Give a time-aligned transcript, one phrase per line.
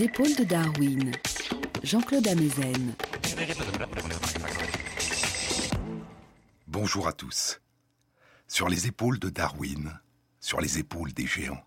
[0.00, 1.12] Épaules de Darwin,
[1.82, 2.94] Jean-Claude Amezen.
[6.66, 7.60] Bonjour à tous.
[8.48, 10.00] Sur les épaules de Darwin,
[10.40, 11.62] sur les épaules des géants.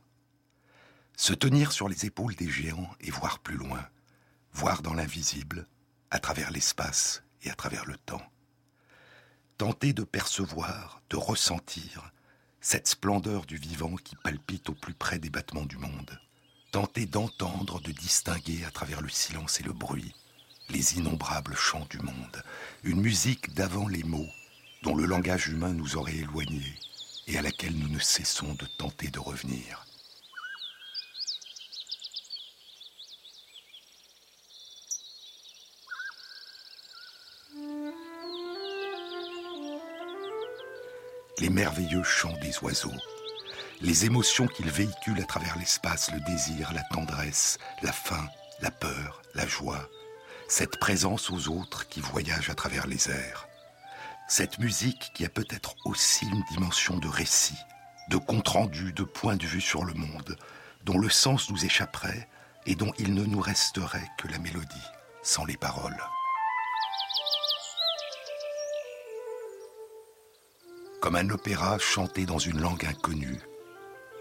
[1.16, 3.88] Se tenir sur les épaules des géants et voir plus loin,
[4.52, 5.68] voir dans l'invisible,
[6.10, 8.26] à travers l'espace et à travers le temps.
[9.60, 12.12] Tenter de percevoir, de ressentir
[12.62, 16.20] cette splendeur du vivant qui palpite au plus près des battements du monde.
[16.74, 20.16] Tenter d'entendre, de distinguer à travers le silence et le bruit
[20.70, 22.44] les innombrables chants du monde,
[22.84, 24.30] une musique d'avant les mots
[24.82, 26.74] dont le langage humain nous aurait éloignés
[27.28, 29.86] et à laquelle nous ne cessons de tenter de revenir.
[41.40, 42.94] les merveilleux chants des oiseaux,
[43.84, 48.30] les émotions qu'ils véhiculent à travers l'espace, le désir, la tendresse, la faim,
[48.62, 49.90] la peur, la joie,
[50.48, 53.46] cette présence aux autres qui voyagent à travers les airs,
[54.30, 57.60] cette musique qui a peut-être aussi une dimension de récit,
[58.10, 60.38] de compte-rendu, de point de vue sur le monde,
[60.86, 62.30] dont le sens nous échapperait
[62.66, 64.90] et dont il ne nous resterait que la mélodie,
[65.24, 66.02] sans les paroles.
[71.02, 73.42] comme un opéra chanté dans une langue inconnue,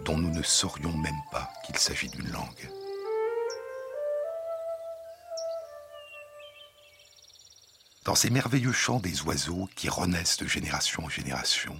[0.04, 2.70] dont nous ne saurions même pas qu'il s'agit d'une langue.
[8.04, 11.76] Dans ces merveilleux chants des oiseaux qui renaissent de génération en génération,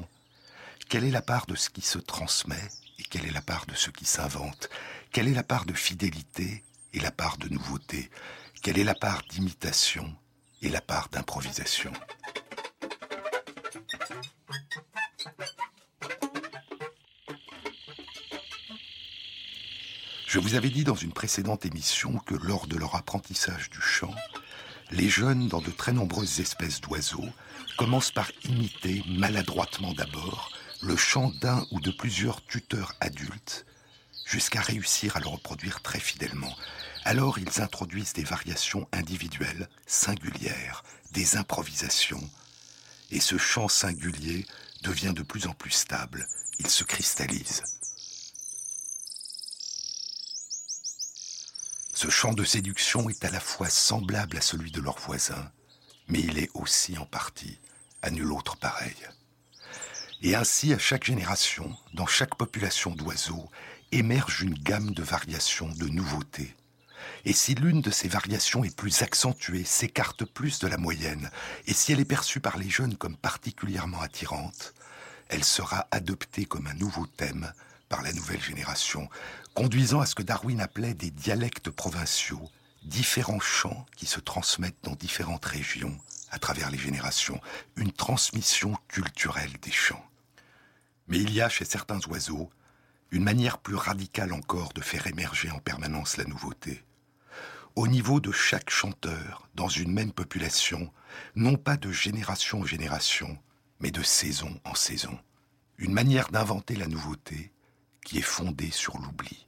[0.89, 3.75] quelle est la part de ce qui se transmet et quelle est la part de
[3.75, 4.69] ce qui s'invente?
[5.11, 6.62] Quelle est la part de fidélité
[6.93, 8.11] et la part de nouveauté?
[8.62, 10.15] Quelle est la part d'imitation
[10.61, 11.93] et la part d'improvisation?
[20.32, 24.15] Je vous avais dit dans une précédente émission que lors de leur apprentissage du chant,
[24.91, 27.28] les jeunes, dans de très nombreuses espèces d'oiseaux,
[27.76, 30.50] commencent par imiter maladroitement d'abord
[30.81, 33.66] le chant d'un ou de plusieurs tuteurs adultes,
[34.25, 36.56] jusqu'à réussir à le reproduire très fidèlement.
[37.04, 42.26] Alors ils introduisent des variations individuelles, singulières, des improvisations,
[43.10, 44.47] et ce chant singulier
[44.82, 46.26] devient de plus en plus stable,
[46.59, 47.81] il se cristallise.
[52.02, 55.52] Ce chant de séduction est à la fois semblable à celui de leurs voisins,
[56.08, 57.60] mais il est aussi en partie
[58.02, 58.96] à nul autre pareil.
[60.20, 63.48] Et ainsi, à chaque génération, dans chaque population d'oiseaux,
[63.92, 66.56] émerge une gamme de variations, de nouveautés.
[67.24, 71.30] Et si l'une de ces variations est plus accentuée, s'écarte plus de la moyenne,
[71.69, 74.74] et si elle est perçue par les jeunes comme particulièrement attirante,
[75.28, 77.52] elle sera adoptée comme un nouveau thème
[77.88, 79.08] par la nouvelle génération,
[79.54, 82.50] conduisant à ce que Darwin appelait des dialectes provinciaux,
[82.84, 85.96] différents chants qui se transmettent dans différentes régions
[86.30, 87.40] à travers les générations,
[87.76, 90.04] une transmission culturelle des chants.
[91.08, 92.50] Mais il y a chez certains oiseaux
[93.10, 96.82] une manière plus radicale encore de faire émerger en permanence la nouveauté.
[97.76, 100.90] Au niveau de chaque chanteur, dans une même population,
[101.36, 103.38] non pas de génération en génération,
[103.80, 105.19] mais de saison en saison.
[105.76, 107.51] Une manière d'inventer la nouveauté
[108.04, 109.46] qui est fondée sur l'oubli.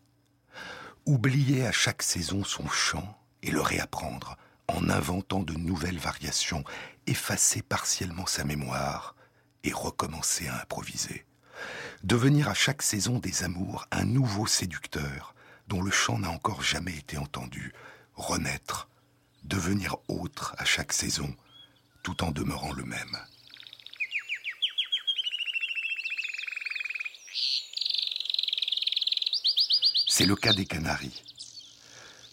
[1.07, 4.37] Oublier à chaque saison son chant et le réapprendre
[4.69, 6.65] en inventant de nouvelles variations,
[7.07, 9.15] effacer partiellement sa mémoire
[9.63, 11.27] et recommencer à improviser.
[12.03, 15.35] Devenir à chaque saison des amours un nouveau séducteur
[15.69, 17.73] dont le chant n'a encore jamais été entendu,
[18.15, 18.89] renaître,
[19.45, 21.35] devenir autre à chaque saison,
[22.03, 23.19] tout en demeurant le même.
[30.17, 31.25] C'est le cas des Canaries.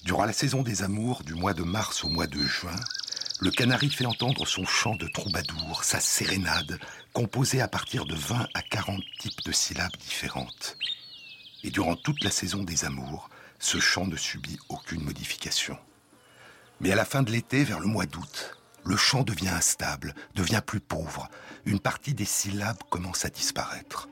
[0.04, 2.76] Durant la saison des amours, du mois de mars au mois de juin,
[3.40, 6.80] le canari fait entendre son chant de troubadour, sa sérénade,
[7.12, 10.78] composée à partir de 20 à 40 types de syllabes différentes.
[11.64, 15.76] Et durant toute la saison des amours, ce chant ne subit aucune modification.
[16.82, 20.62] Mais à la fin de l'été, vers le mois d'août, le chant devient instable, devient
[20.64, 21.30] plus pauvre.
[21.66, 24.08] Une partie des syllabes commence à disparaître.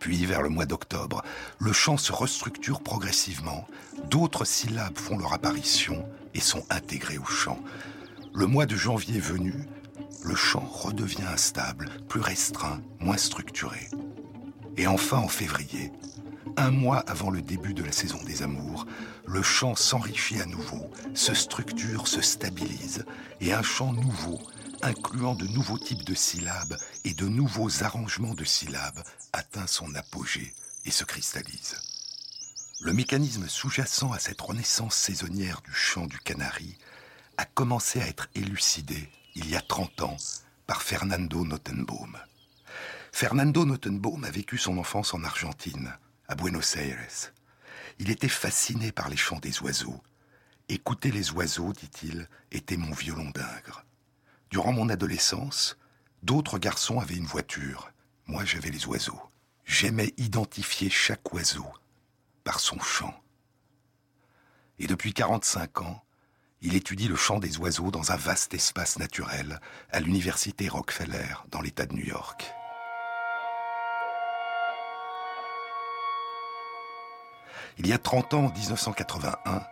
[0.00, 1.22] Puis, vers le mois d'octobre,
[1.58, 3.66] le chant se restructure progressivement,
[4.10, 7.58] d'autres syllabes font leur apparition et sont intégrées au chant.
[8.32, 9.54] Le mois de janvier venu,
[10.24, 13.88] le chant redevient instable, plus restreint, moins structuré.
[14.76, 15.92] Et enfin, en février,
[16.56, 18.86] un mois avant le début de la saison des amours,
[19.26, 23.04] le chant s'enrichit à nouveau, se structure, se stabilise,
[23.40, 24.38] et un chant nouveau,
[24.82, 29.02] incluant de nouveaux types de syllabes et de nouveaux arrangements de syllabes,
[29.32, 30.54] atteint son apogée
[30.84, 31.76] et se cristallise.
[32.80, 36.76] Le mécanisme sous-jacent à cette renaissance saisonnière du chant du canari
[37.36, 40.16] a commencé à être élucidé il y a 30 ans
[40.66, 42.16] par Fernando Notenbaum.
[43.12, 45.92] Fernando Notenbaum a vécu son enfance en Argentine,
[46.28, 47.32] à Buenos Aires.
[47.98, 50.00] Il était fasciné par les chants des oiseaux.
[50.68, 53.84] Écouter les oiseaux, dit-il, était mon violon d'ingre.
[54.50, 55.76] Durant mon adolescence,
[56.22, 57.90] d'autres garçons avaient une voiture.
[58.26, 59.20] Moi, j'avais les oiseaux.
[59.64, 61.66] J'aimais identifier chaque oiseau
[62.44, 63.14] par son chant.
[64.78, 66.02] Et depuis 45 ans,
[66.62, 69.60] il étudie le chant des oiseaux dans un vaste espace naturel
[69.90, 72.50] à l'université Rockefeller dans l'État de New York.
[77.76, 79.62] Il y a 30 ans, en 1981,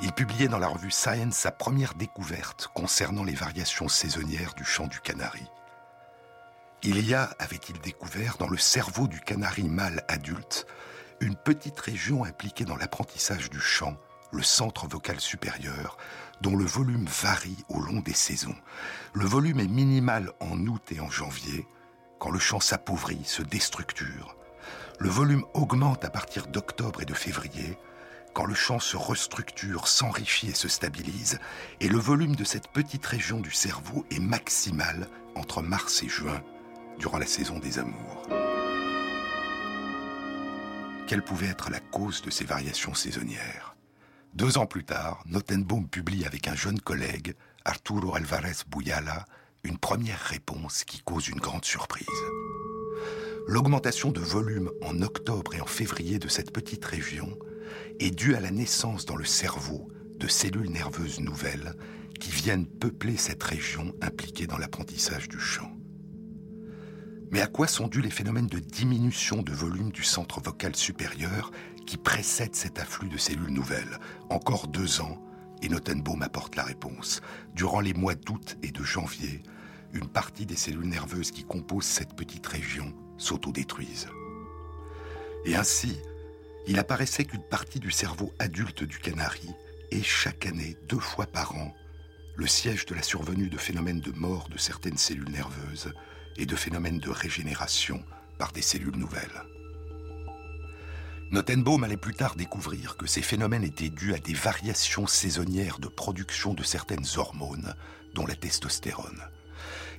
[0.00, 4.86] il publiait dans la revue Science sa première découverte concernant les variations saisonnières du chant
[4.86, 5.46] du canari.
[6.82, 10.66] Il y a, avait-il découvert, dans le cerveau du canari mâle adulte,
[11.20, 13.96] une petite région impliquée dans l'apprentissage du chant,
[14.32, 15.96] le centre vocal supérieur,
[16.42, 18.56] dont le volume varie au long des saisons.
[19.14, 21.66] Le volume est minimal en août et en janvier,
[22.18, 24.36] quand le chant s'appauvrit, se déstructure.
[24.98, 27.78] Le volume augmente à partir d'octobre et de février,
[28.36, 31.38] quand le chant se restructure, s'enrichit et se stabilise,
[31.80, 36.42] et le volume de cette petite région du cerveau est maximal entre mars et juin,
[36.98, 38.28] durant la saison des amours.
[41.06, 43.74] Quelle pouvait être la cause de ces variations saisonnières?
[44.34, 47.34] Deux ans plus tard, Notenbaum publie avec un jeune collègue,
[47.64, 49.24] Arturo Alvarez Buyala,
[49.64, 52.06] une première réponse qui cause une grande surprise.
[53.48, 57.38] L'augmentation de volume en octobre et en février de cette petite région
[57.98, 61.74] est due à la naissance dans le cerveau de cellules nerveuses nouvelles
[62.18, 65.72] qui viennent peupler cette région impliquée dans l'apprentissage du chant.
[67.30, 71.50] Mais à quoi sont dus les phénomènes de diminution de volume du centre vocal supérieur
[71.86, 73.98] qui précèdent cet afflux de cellules nouvelles?
[74.30, 75.22] Encore deux ans,
[75.62, 77.20] et Notenbaum apporte la réponse.
[77.54, 79.42] Durant les mois d'août et de janvier,
[79.92, 84.08] une partie des cellules nerveuses qui composent cette petite région s'autodétruisent.
[85.44, 85.98] Et ainsi,
[86.66, 89.50] il apparaissait qu'une partie du cerveau adulte du canari
[89.90, 91.74] est chaque année, deux fois par an,
[92.36, 95.92] le siège de la survenue de phénomènes de mort de certaines cellules nerveuses
[96.36, 98.04] et de phénomènes de régénération
[98.38, 99.42] par des cellules nouvelles.
[101.30, 105.88] Notenbaum allait plus tard découvrir que ces phénomènes étaient dus à des variations saisonnières de
[105.88, 107.74] production de certaines hormones,
[108.14, 109.22] dont la testostérone.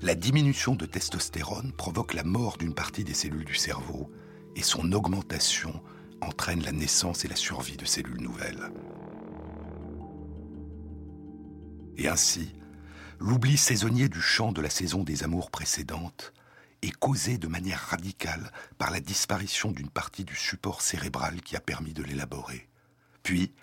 [0.01, 4.11] La diminution de testostérone provoque la mort d'une partie des cellules du cerveau
[4.55, 5.81] et son augmentation
[6.21, 8.71] entraîne la naissance et la survie de cellules nouvelles.
[11.97, 12.53] Et ainsi,
[13.19, 16.33] l'oubli saisonnier du chant de la saison des amours précédentes
[16.81, 21.59] est causé de manière radicale par la disparition d'une partie du support cérébral qui a
[21.59, 22.69] permis de l'élaborer.
[23.23, 23.53] Puis,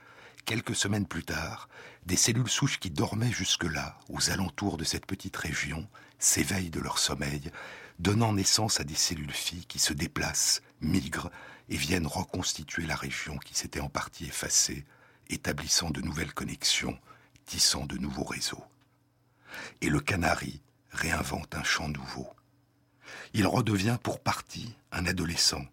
[0.45, 1.69] quelques semaines plus tard,
[2.07, 5.89] des cellules souches qui dormaient jusque-là, aux alentours de cette petite région,
[6.19, 7.51] s'éveillent de leur sommeil,
[7.99, 11.31] donnant naissance à des cellules filles qui se déplacent, migrent
[11.69, 14.85] et viennent reconstituer la région qui s'était en partie effacée,
[15.31, 16.99] établissant de nouvelles connexions,
[17.47, 18.65] tissant de nouveaux réseaux.
[19.81, 20.61] Et le canari
[20.91, 22.29] réinvente un chant nouveau.
[23.33, 25.65] Il redevient pour partie un adolescent.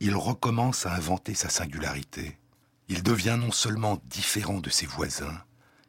[0.00, 2.38] Il recommence à inventer sa singularité.
[2.92, 5.44] Il devient non seulement différent de ses voisins,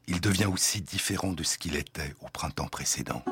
[0.05, 3.23] il devient aussi différent de ce qu'il était au printemps précédent.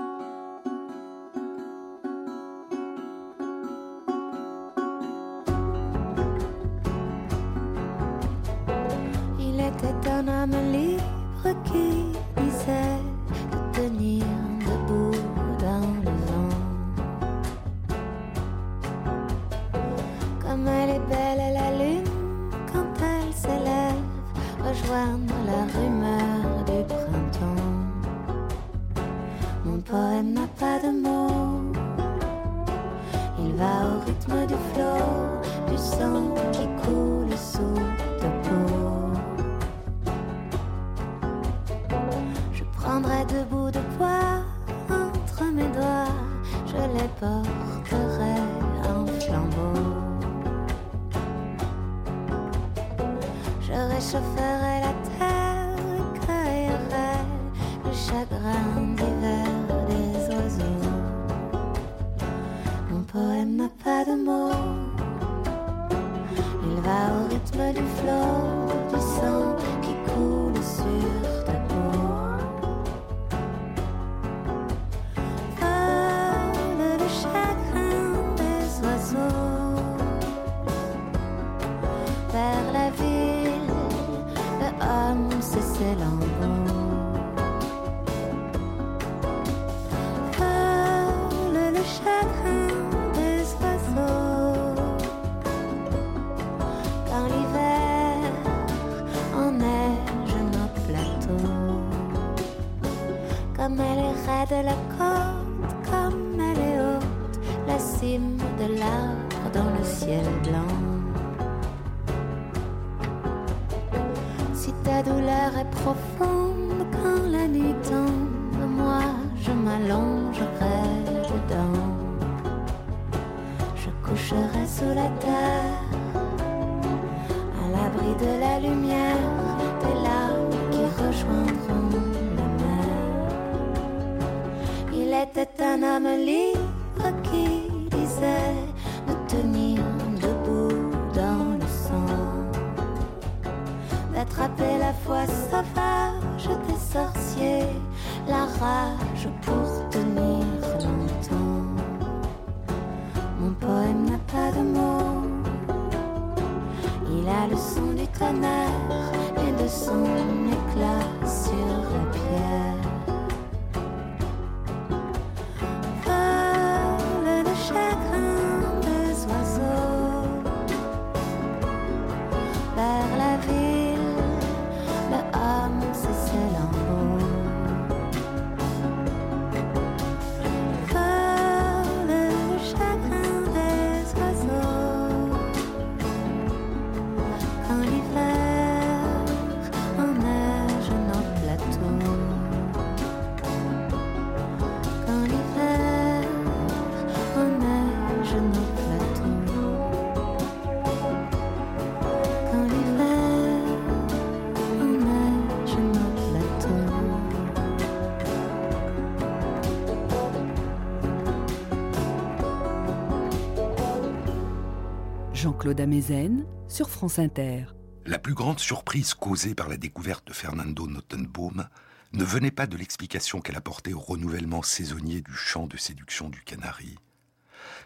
[216.67, 217.65] Sur France Inter.
[218.03, 221.69] La plus grande surprise causée par la découverte de Fernando Notenbaum
[222.13, 226.41] ne venait pas de l'explication qu'elle apportait au renouvellement saisonnier du chant de séduction du
[226.41, 226.95] canari.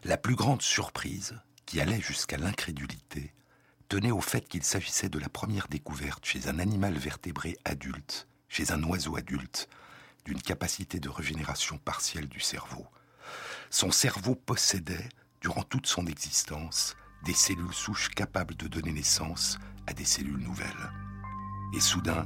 [0.05, 3.33] La plus grande surprise, qui allait jusqu'à l'incrédulité,
[3.89, 8.71] tenait au fait qu'il s'agissait de la première découverte chez un animal vertébré adulte, chez
[8.71, 9.67] un oiseau adulte,
[10.23, 12.87] d'une capacité de régénération partielle du cerveau.
[13.69, 15.09] Son cerveau possédait,
[15.41, 20.91] durant toute son existence, des cellules souches capables de donner naissance à des cellules nouvelles.
[21.73, 22.23] Et soudain,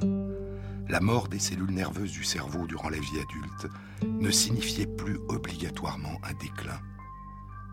[0.88, 3.72] la mort des cellules nerveuses du cerveau durant la vie adulte
[4.04, 6.80] ne signifiait plus obligatoirement un déclin.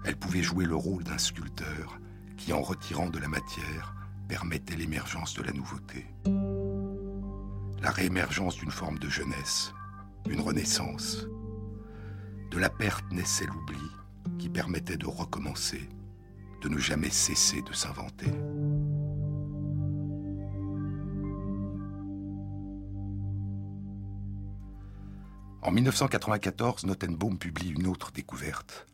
[0.03, 1.97] Elle pouvait jouer le rôle d'un sculpteur
[2.37, 3.95] qui, en retirant de la matière,
[4.27, 6.05] permettait l'émergence de la nouveauté.
[7.81, 9.73] La réémergence d'une forme de jeunesse,
[10.29, 11.27] une renaissance.
[12.51, 13.79] De la perte naissait l'oubli
[14.37, 15.89] qui permettait de recommencer,
[16.65, 18.25] de ne jamais cesser de s'inventer.
[25.61, 28.87] En 1994, Notenbaum publie une autre découverte.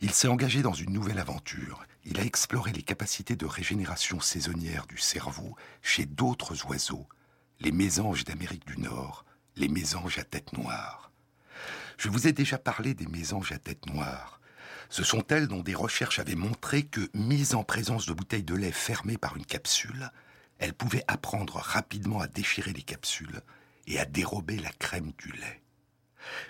[0.00, 1.84] Il s'est engagé dans une nouvelle aventure.
[2.04, 7.08] Il a exploré les capacités de régénération saisonnière du cerveau chez d'autres oiseaux,
[7.58, 9.24] les mésanges d'Amérique du Nord,
[9.56, 11.10] les mésanges à tête noire.
[11.98, 14.40] Je vous ai déjà parlé des mésanges à tête noire.
[14.92, 18.54] Ce sont elles dont des recherches avaient montré que, mises en présence de bouteilles de
[18.54, 20.10] lait fermées par une capsule,
[20.58, 23.40] elles pouvaient apprendre rapidement à déchirer les capsules
[23.86, 25.62] et à dérober la crème du lait.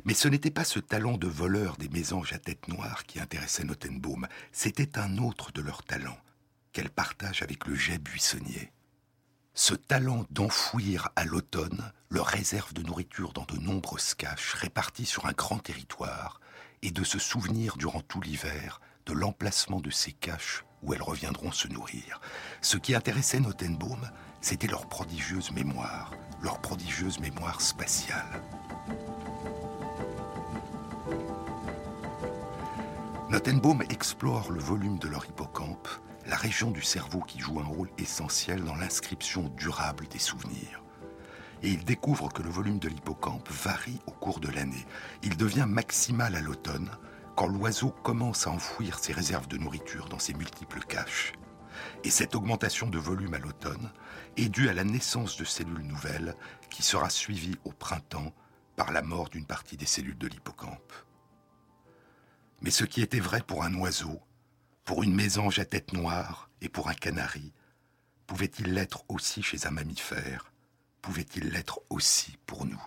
[0.05, 3.63] Mais ce n'était pas ce talent de voleur des mésanges à tête noire qui intéressait
[3.63, 6.19] Notenbaum, c'était un autre de leurs talents,
[6.73, 8.73] qu'elle partage avec le jet buissonnier.
[9.55, 15.27] Ce talent d'enfouir à l'automne leur réserve de nourriture dans de nombreuses caches réparties sur
[15.27, 16.41] un grand territoire
[16.83, 21.53] et de se souvenir durant tout l'hiver de l'emplacement de ces caches où elles reviendront
[21.53, 22.21] se nourrir.
[22.61, 24.11] Ce qui intéressait Notenbaum,
[24.41, 26.13] c'était leur prodigieuse mémoire,
[26.43, 28.43] leur prodigieuse mémoire spatiale.
[33.31, 35.89] Notenbaum explore le volume de leur hippocampe,
[36.27, 40.82] la région du cerveau qui joue un rôle essentiel dans l'inscription durable des souvenirs.
[41.63, 44.87] Et il découvre que le volume de l'hippocampe varie au cours de l'année.
[45.23, 46.91] Il devient maximal à l'automne,
[47.37, 51.33] quand l'oiseau commence à enfouir ses réserves de nourriture dans ses multiples caches.
[52.05, 53.91] Et cette augmentation de volume à l'automne
[54.37, 56.35] est due à la naissance de cellules nouvelles
[56.69, 58.35] qui sera suivie au printemps
[58.77, 60.93] par la mort d'une partie des cellules de l'hippocampe.
[62.61, 64.21] Mais ce qui était vrai pour un oiseau,
[64.85, 67.53] pour une mésange à tête noire et pour un canari,
[68.27, 70.52] pouvait-il l'être aussi chez un mammifère?
[71.03, 72.81] Pouvait-il l'être aussi pour nous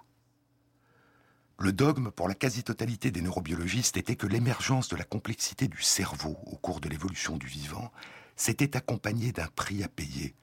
[1.59, 6.37] Le dogme pour la quasi-totalité des neurobiologistes était que l'émergence de la complexité du cerveau
[6.45, 7.91] au cours de l'évolution du vivant
[8.37, 10.33] s'était accompagnée d'un prix à payer,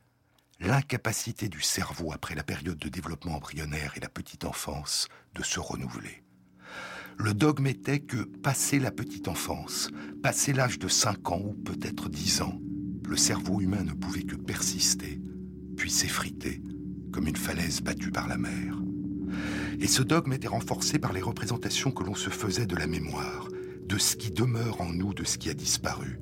[0.60, 5.58] l'incapacité du cerveau après la période de développement embryonnaire et la petite enfance de se
[5.58, 6.22] renouveler.
[7.18, 9.90] Le dogme était que, passé la petite enfance,
[10.22, 12.58] passé l'âge de 5 ans ou peut-être 10 ans,
[13.06, 15.20] le cerveau humain ne pouvait que persister,
[15.76, 16.62] puis s'effriter,
[17.12, 18.76] comme une falaise battue par la mer.
[19.80, 23.48] Et ce dogme était renforcé par les représentations que l'on se faisait de la mémoire,
[23.86, 26.18] de ce qui demeure en nous, de ce qui a disparu.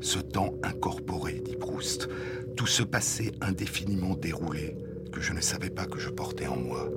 [0.00, 2.08] Ce temps incorporé, dit Proust,
[2.56, 4.76] tout ce passé indéfiniment déroulé
[5.12, 6.88] que je ne savais pas que je portais en moi.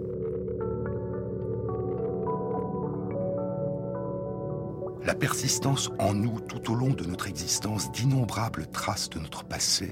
[5.06, 9.92] La persistance en nous tout au long de notre existence d'innombrables traces de notre passé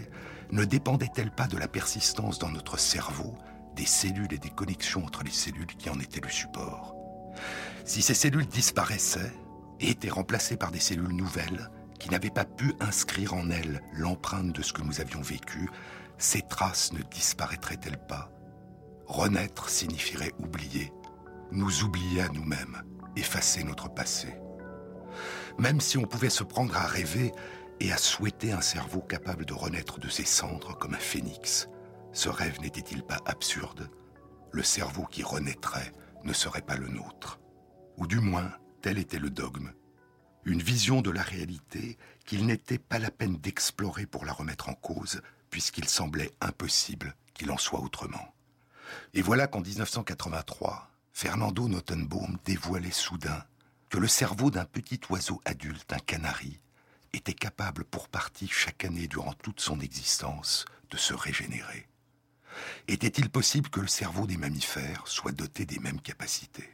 [0.51, 3.35] ne dépendait-elle pas de la persistance dans notre cerveau
[3.75, 6.95] des cellules et des connexions entre les cellules qui en étaient le support?
[7.85, 9.33] Si ces cellules disparaissaient
[9.79, 11.69] et étaient remplacées par des cellules nouvelles
[11.99, 15.69] qui n'avaient pas pu inscrire en elles l'empreinte de ce que nous avions vécu,
[16.17, 18.29] ces traces ne disparaîtraient-elles pas?
[19.07, 20.93] Renaître signifierait oublier,
[21.51, 22.83] nous oublier à nous-mêmes,
[23.15, 24.33] effacer notre passé.
[25.57, 27.31] Même si on pouvait se prendre à rêver
[27.79, 31.67] et à souhaiter un cerveau capable de renaître de ses cendres comme un phénix.
[32.11, 33.89] Ce rêve n'était-il pas absurde?
[34.51, 35.91] Le cerveau qui renaîtrait
[36.23, 37.39] ne serait pas le nôtre.
[37.97, 38.51] Ou du moins,
[38.81, 39.73] tel était le dogme.
[40.45, 44.73] Une vision de la réalité qu'il n'était pas la peine d'explorer pour la remettre en
[44.73, 48.33] cause, puisqu'il semblait impossible qu'il en soit autrement.
[49.13, 53.43] Et voilà qu'en 1983, Fernando Nottenbaum dévoilait soudain
[53.89, 56.59] que le cerveau d'un petit oiseau adulte, un canari,
[57.13, 61.87] était capable pour partie chaque année durant toute son existence de se régénérer.
[62.87, 66.69] Était-il possible que le cerveau des mammifères soit doté des mêmes capacités?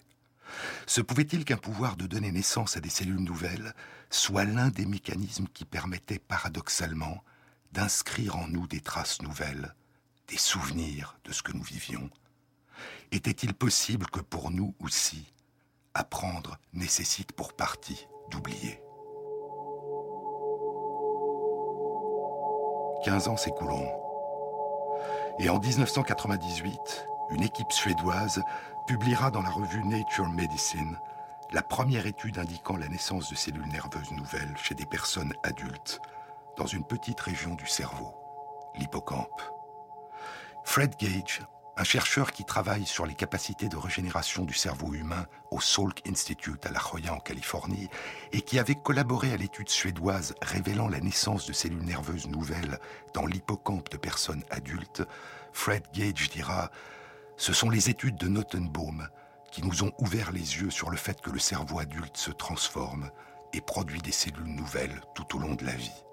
[0.87, 3.73] Se pouvait-il qu'un pouvoir de donner naissance à des cellules nouvelles
[4.09, 7.23] soit l'un des mécanismes qui permettait paradoxalement
[7.71, 9.75] d'inscrire en nous des traces nouvelles,
[10.27, 12.09] des souvenirs de ce que nous vivions?
[13.11, 15.31] Était-il possible que pour nous aussi,
[15.93, 18.81] apprendre nécessite pour partie d'oublier?
[23.03, 23.89] 15 ans s'écouleront.
[25.39, 28.41] Et en 1998, une équipe suédoise
[28.87, 30.97] publiera dans la revue Nature Medicine
[31.51, 36.01] la première étude indiquant la naissance de cellules nerveuses nouvelles chez des personnes adultes
[36.57, 38.13] dans une petite région du cerveau,
[38.75, 39.41] l'hippocampe.
[40.63, 41.41] Fred Gage
[41.79, 46.65] un chercheur qui travaille sur les capacités de régénération du cerveau humain au Salk Institute
[46.65, 47.87] à La Jolla en Californie
[48.33, 52.79] et qui avait collaboré à l'étude suédoise révélant la naissance de cellules nerveuses nouvelles
[53.13, 55.03] dans l'hippocampe de personnes adultes,
[55.53, 56.69] Fred Gage dira
[57.37, 59.07] Ce sont les études de Nottenbaum
[59.49, 63.09] qui nous ont ouvert les yeux sur le fait que le cerveau adulte se transforme
[63.53, 66.03] et produit des cellules nouvelles tout au long de la vie.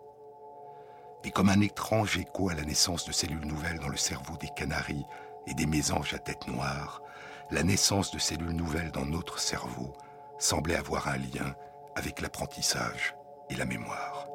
[1.24, 4.50] Et comme un étrange écho à la naissance de cellules nouvelles dans le cerveau des
[4.54, 5.04] canaris,
[5.46, 7.02] et des mésanges à tête noire,
[7.50, 9.92] la naissance de cellules nouvelles dans notre cerveau
[10.38, 11.54] semblait avoir un lien
[11.94, 13.14] avec l'apprentissage
[13.48, 14.26] et la mémoire.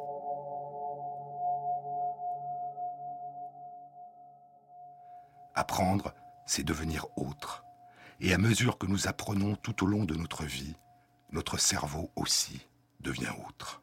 [5.54, 6.14] Apprendre,
[6.46, 7.66] c'est devenir autre.
[8.20, 10.76] Et à mesure que nous apprenons tout au long de notre vie,
[11.32, 12.68] notre cerveau aussi
[13.00, 13.82] devient autre.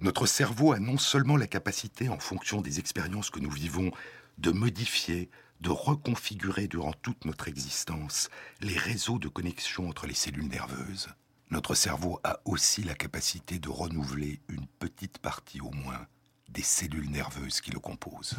[0.00, 3.90] Notre cerveau a non seulement la capacité, en fonction des expériences que nous vivons,
[4.38, 5.28] de modifier,
[5.60, 8.28] de reconfigurer durant toute notre existence
[8.60, 11.08] les réseaux de connexion entre les cellules nerveuses.
[11.50, 16.06] Notre cerveau a aussi la capacité de renouveler une petite partie au moins
[16.48, 18.36] des cellules nerveuses qui le composent.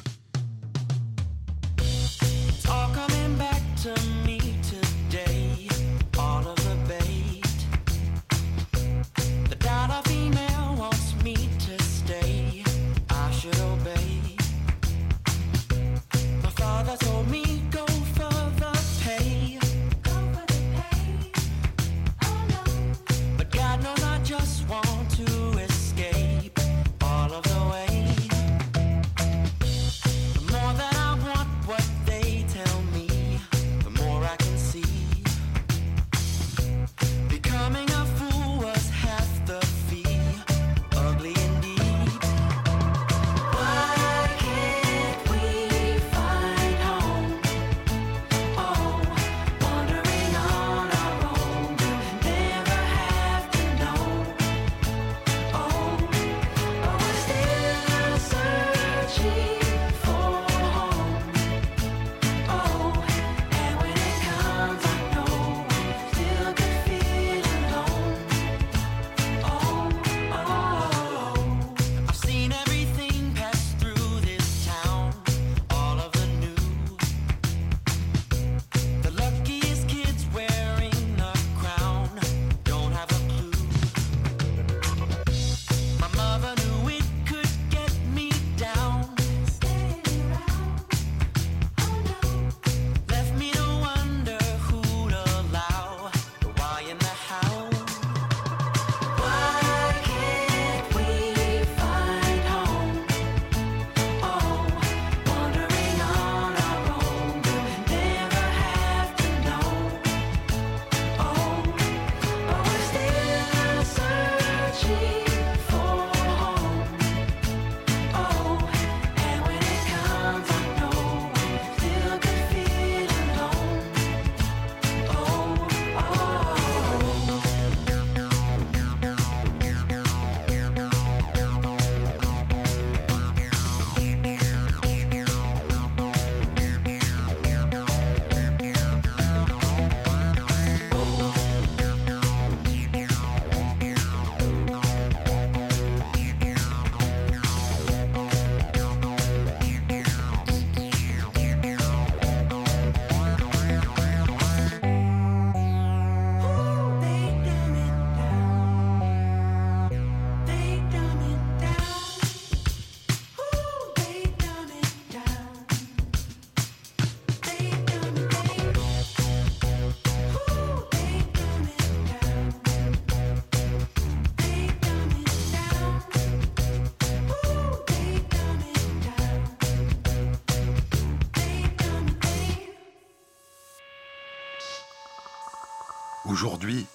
[186.42, 186.88] Aujourd'hui,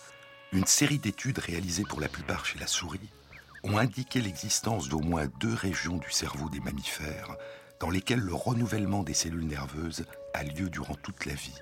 [0.53, 3.11] une série d'études réalisées pour la plupart chez la souris
[3.63, 7.37] ont indiqué l'existence d'au moins deux régions du cerveau des mammifères
[7.79, 11.59] dans lesquelles le renouvellement des cellules nerveuses a lieu durant toute la vie,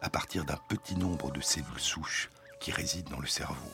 [0.00, 3.72] à partir d'un petit nombre de cellules souches qui résident dans le cerveau.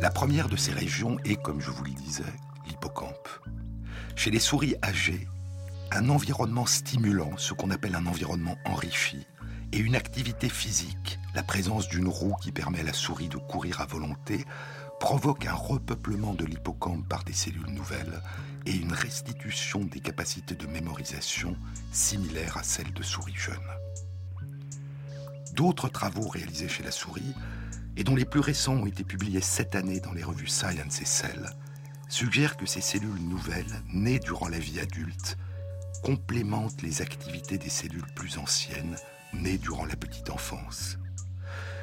[0.00, 2.32] La première de ces régions est, comme je vous le disais,
[2.66, 3.28] l'hippocampe.
[4.16, 5.28] Chez les souris âgées,
[5.90, 9.26] un environnement stimulant, ce qu'on appelle un environnement enrichi,
[9.72, 13.80] et une activité physique, la présence d'une roue qui permet à la souris de courir
[13.80, 14.44] à volonté,
[15.00, 18.22] provoque un repeuplement de l'hippocampe par des cellules nouvelles
[18.66, 21.56] et une restitution des capacités de mémorisation
[21.90, 23.56] similaires à celles de souris jeunes.
[25.54, 27.34] D'autres travaux réalisés chez la souris,
[27.96, 31.06] et dont les plus récents ont été publiés cette année dans les revues Science et
[31.06, 31.50] Cell,
[32.08, 35.36] suggèrent que ces cellules nouvelles, nées durant la vie adulte,
[36.02, 38.96] complémentent les activités des cellules plus anciennes,
[39.32, 40.98] nées durant la petite enfance.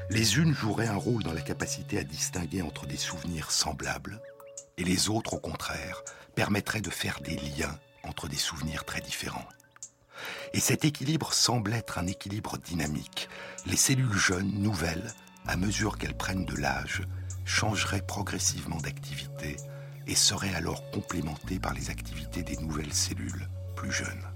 [0.10, 4.22] Les unes joueraient un rôle dans la capacité à distinguer entre des souvenirs semblables,
[4.78, 6.04] et les autres, au contraire,
[6.36, 9.48] permettraient de faire des liens entre des souvenirs très différents.
[10.54, 13.30] Et cet équilibre semble être un équilibre dynamique.
[13.66, 15.14] Les cellules jeunes, nouvelles,
[15.46, 17.04] à mesure qu'elles prennent de l'âge,
[17.46, 19.58] changeraient progressivement d'activité
[20.08, 24.28] et seraient alors complémentées par les activités des nouvelles cellules plus jeunes.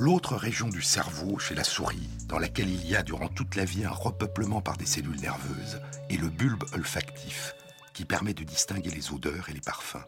[0.00, 3.66] L'autre région du cerveau, chez la souris, dans laquelle il y a durant toute la
[3.66, 7.54] vie un repeuplement par des cellules nerveuses, est le bulbe olfactif,
[7.92, 10.02] qui permet de distinguer les odeurs et les parfums.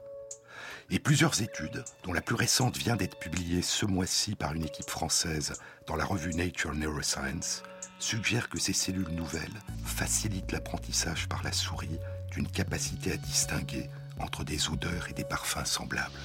[0.89, 4.89] Et plusieurs études, dont la plus récente vient d'être publiée ce mois-ci par une équipe
[4.89, 5.53] française
[5.87, 7.63] dans la revue Nature Neuroscience,
[7.99, 12.01] suggèrent que ces cellules nouvelles facilitent l'apprentissage par la souris
[12.31, 16.19] d'une capacité à distinguer entre des odeurs et des parfums semblables.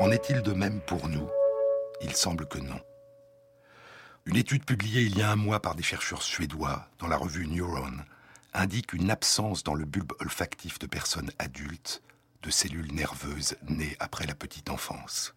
[0.00, 1.28] En est-il de même pour nous?
[2.02, 2.80] Il semble que non.
[4.26, 7.46] Une étude publiée il y a un mois par des chercheurs suédois dans la revue
[7.46, 7.98] Neuron
[8.54, 12.02] indique une absence dans le bulbe olfactif de personnes adultes
[12.42, 15.34] de cellules nerveuses nées après la petite enfance.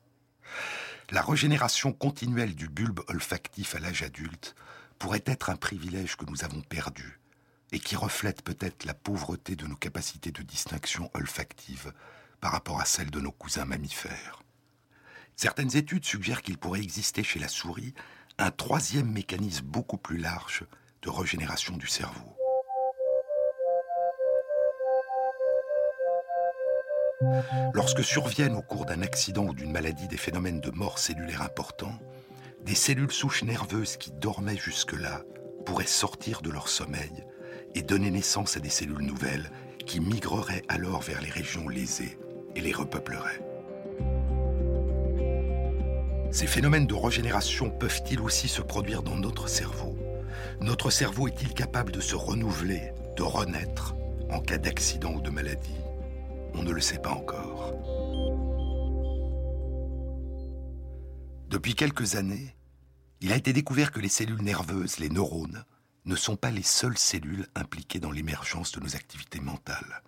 [1.11, 4.55] La régénération continuelle du bulbe olfactif à l'âge adulte
[4.97, 7.19] pourrait être un privilège que nous avons perdu
[7.71, 11.93] et qui reflète peut-être la pauvreté de nos capacités de distinction olfactive
[12.41, 14.41] par rapport à celles de nos cousins mammifères.
[15.39, 17.93] Certaines études suggèrent qu'il pourrait exister chez la souris
[18.39, 20.65] un troisième mécanisme beaucoup plus large
[21.03, 22.35] de régénération du cerveau.
[27.73, 31.99] Lorsque surviennent au cours d'un accident ou d'une maladie des phénomènes de mort cellulaire importants,
[32.65, 35.21] des cellules souches nerveuses qui dormaient jusque-là
[35.67, 37.25] pourraient sortir de leur sommeil
[37.75, 39.51] et donner naissance à des cellules nouvelles
[39.85, 42.17] qui migreraient alors vers les régions lésées
[42.55, 43.46] et les repeuplerait.
[46.31, 49.97] Ces phénomènes de régénération peuvent-ils aussi se produire dans notre cerveau?
[50.61, 53.95] Notre cerveau est-il capable de se renouveler, de renaître
[54.29, 55.81] en cas d'accident ou de maladie?
[56.53, 57.73] On ne le sait pas encore.
[61.49, 62.55] Depuis quelques années,
[63.21, 65.63] il a été découvert que les cellules nerveuses, les neurones,
[66.05, 70.03] ne sont pas les seules cellules impliquées dans l'émergence de nos activités mentales.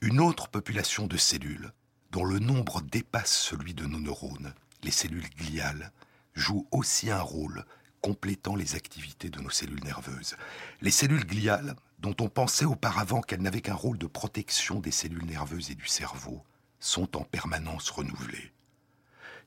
[0.00, 1.72] Une autre population de cellules,
[2.10, 5.92] dont le nombre dépasse celui de nos neurones, les cellules gliales,
[6.34, 7.64] jouent aussi un rôle
[8.00, 10.36] complétant les activités de nos cellules nerveuses.
[10.80, 15.26] Les cellules gliales, dont on pensait auparavant qu'elles n'avaient qu'un rôle de protection des cellules
[15.26, 16.44] nerveuses et du cerveau,
[16.78, 18.52] sont en permanence renouvelées.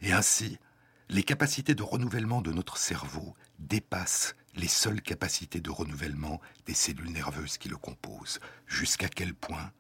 [0.01, 0.57] Et ainsi,
[1.09, 7.11] les capacités de renouvellement de notre cerveau dépassent les seules capacités de renouvellement des cellules
[7.11, 8.39] nerveuses qui le composent.
[8.67, 9.71] Jusqu'à quel point,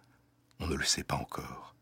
[0.59, 1.75] on ne le sait pas encore.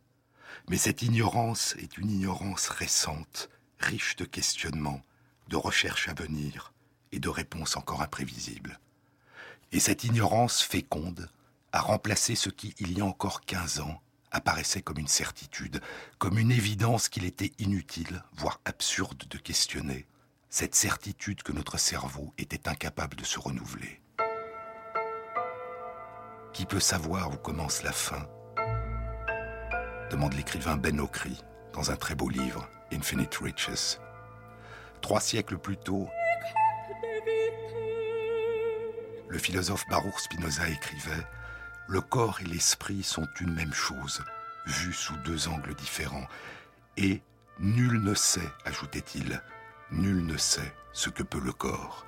[0.70, 5.02] Mais cette ignorance est une ignorance récente, riche de questionnements,
[5.48, 6.74] de recherches à venir
[7.12, 8.80] et de réponses encore imprévisibles.
[9.72, 11.30] Et cette ignorance féconde
[11.72, 15.82] a remplacé ce qui, il y a encore quinze ans, apparaissait comme une certitude,
[16.18, 20.06] comme une évidence qu'il était inutile, voire absurde de questionner,
[20.50, 24.02] cette certitude que notre cerveau était incapable de se renouveler.
[26.54, 28.28] Qui peut savoir où commence la fin?
[30.10, 31.40] demande l'écrivain Ben Okri
[31.74, 34.00] dans un très beau livre, Infinite Riches.
[35.02, 36.10] Trois siècles plus tôt,
[39.30, 41.28] le philosophe Baruch Spinoza écrivait
[41.88, 44.24] Le corps et l'esprit sont une même chose,
[44.66, 46.28] vus sous deux angles différents,
[46.98, 47.22] et
[47.60, 49.42] nul ne sait, ajoutait-il,
[49.92, 52.06] nul ne sait ce que peut le corps.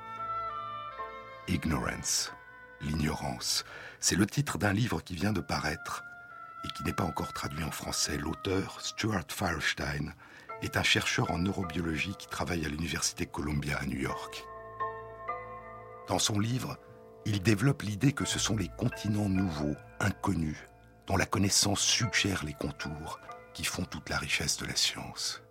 [1.47, 2.33] Ignorance,
[2.81, 3.65] l'ignorance,
[3.99, 6.03] c'est le titre d'un livre qui vient de paraître
[6.65, 8.17] et qui n'est pas encore traduit en français.
[8.17, 10.13] L'auteur, Stuart Firestein,
[10.61, 14.45] est un chercheur en neurobiologie qui travaille à l'Université Columbia à New York.
[16.07, 16.77] Dans son livre,
[17.25, 20.57] il développe l'idée que ce sont les continents nouveaux, inconnus,
[21.07, 23.19] dont la connaissance suggère les contours,
[23.53, 25.41] qui font toute la richesse de la science.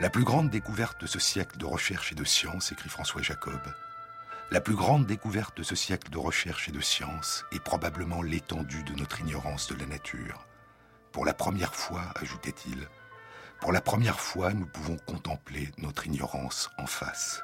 [0.00, 3.60] La plus grande découverte de ce siècle de recherche et de science, écrit François Jacob,
[4.50, 8.82] la plus grande découverte de ce siècle de recherche et de science est probablement l'étendue
[8.82, 10.46] de notre ignorance de la nature.
[11.12, 12.88] Pour la première fois, ajoutait-il,
[13.60, 17.42] pour la première fois, nous pouvons contempler notre ignorance en face.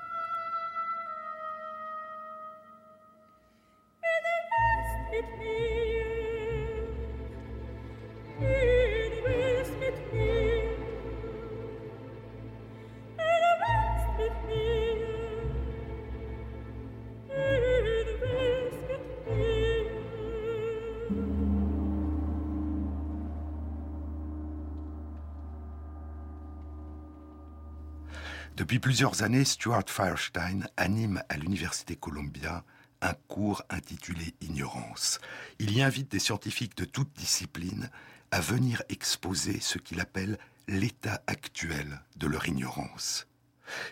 [28.57, 32.63] Depuis plusieurs années, Stuart Firestein anime à l'Université Columbia
[33.01, 35.19] un cours intitulé Ignorance.
[35.59, 37.91] Il y invite des scientifiques de toutes disciplines
[38.31, 40.39] à venir exposer ce qu'il appelle
[40.69, 43.27] l'état actuel de leur ignorance,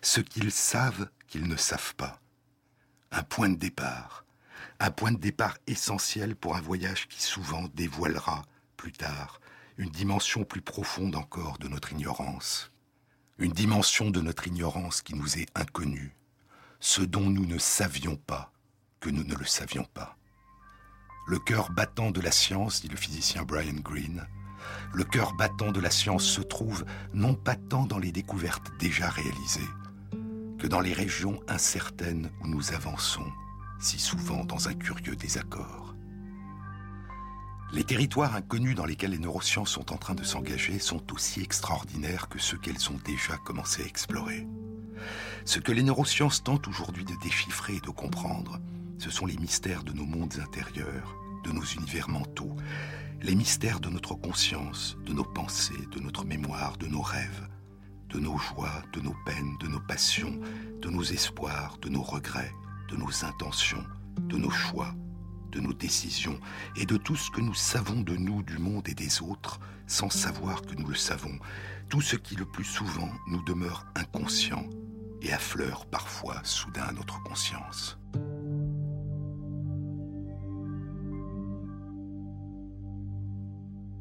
[0.00, 2.20] ce qu'ils savent qu'ils ne savent pas.
[3.10, 4.24] Un point de départ,
[4.78, 8.44] un point de départ essentiel pour un voyage qui souvent dévoilera,
[8.76, 9.40] plus tard,
[9.76, 12.71] une dimension plus profonde encore de notre ignorance
[13.42, 16.14] une dimension de notre ignorance qui nous est inconnue,
[16.78, 18.52] ce dont nous ne savions pas
[19.00, 20.16] que nous ne le savions pas.
[21.26, 24.28] Le cœur battant de la science, dit le physicien Brian Greene,
[24.94, 29.10] le cœur battant de la science se trouve non pas tant dans les découvertes déjà
[29.10, 29.60] réalisées,
[30.60, 33.26] que dans les régions incertaines où nous avançons,
[33.80, 35.91] si souvent dans un curieux désaccord.
[37.72, 42.28] Les territoires inconnus dans lesquels les neurosciences sont en train de s'engager sont aussi extraordinaires
[42.28, 44.46] que ceux qu'elles ont déjà commencé à explorer.
[45.46, 48.60] Ce que les neurosciences tentent aujourd'hui de déchiffrer et de comprendre,
[48.98, 52.54] ce sont les mystères de nos mondes intérieurs, de nos univers mentaux,
[53.22, 57.48] les mystères de notre conscience, de nos pensées, de notre mémoire, de nos rêves,
[58.10, 60.38] de nos joies, de nos peines, de nos passions,
[60.82, 62.52] de nos espoirs, de nos regrets,
[62.90, 63.84] de nos intentions,
[64.28, 64.94] de nos choix,
[65.52, 66.40] de nos décisions
[66.76, 70.10] et de tout ce que nous savons de nous, du monde et des autres, sans
[70.10, 71.38] savoir que nous le savons,
[71.88, 74.66] tout ce qui le plus souvent nous demeure inconscient
[75.20, 77.98] et affleure parfois soudain notre conscience.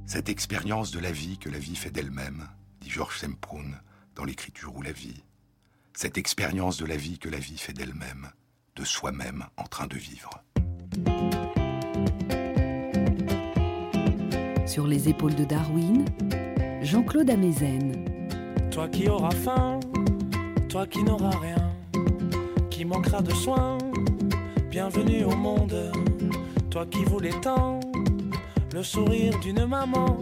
[0.06, 2.48] Cette expérience de la vie que la vie fait d'elle-même,
[2.82, 3.80] dit Georges Semprun
[4.16, 5.24] dans l'écriture ou la vie,
[5.94, 8.30] cette expérience de la vie que la vie fait d'elle-même,
[8.76, 10.44] de soi-même en train de vivre.
[14.65, 16.06] Sur les épaules de Darwin,
[16.82, 18.06] Jean-Claude Amezen.
[18.71, 19.80] Toi qui auras faim,
[20.69, 21.71] toi qui n'auras rien,
[22.69, 23.77] qui manquera de soins,
[24.69, 25.91] bienvenue au monde.
[26.69, 27.82] Toi qui voulais tant
[28.73, 30.17] le sourire d'une maman,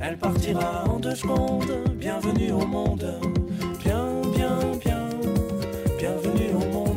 [0.00, 1.70] elle partira en deux secondes.
[1.96, 3.20] Bienvenue au monde,
[3.84, 5.08] bien, bien, bien,
[5.98, 6.89] bienvenue au monde.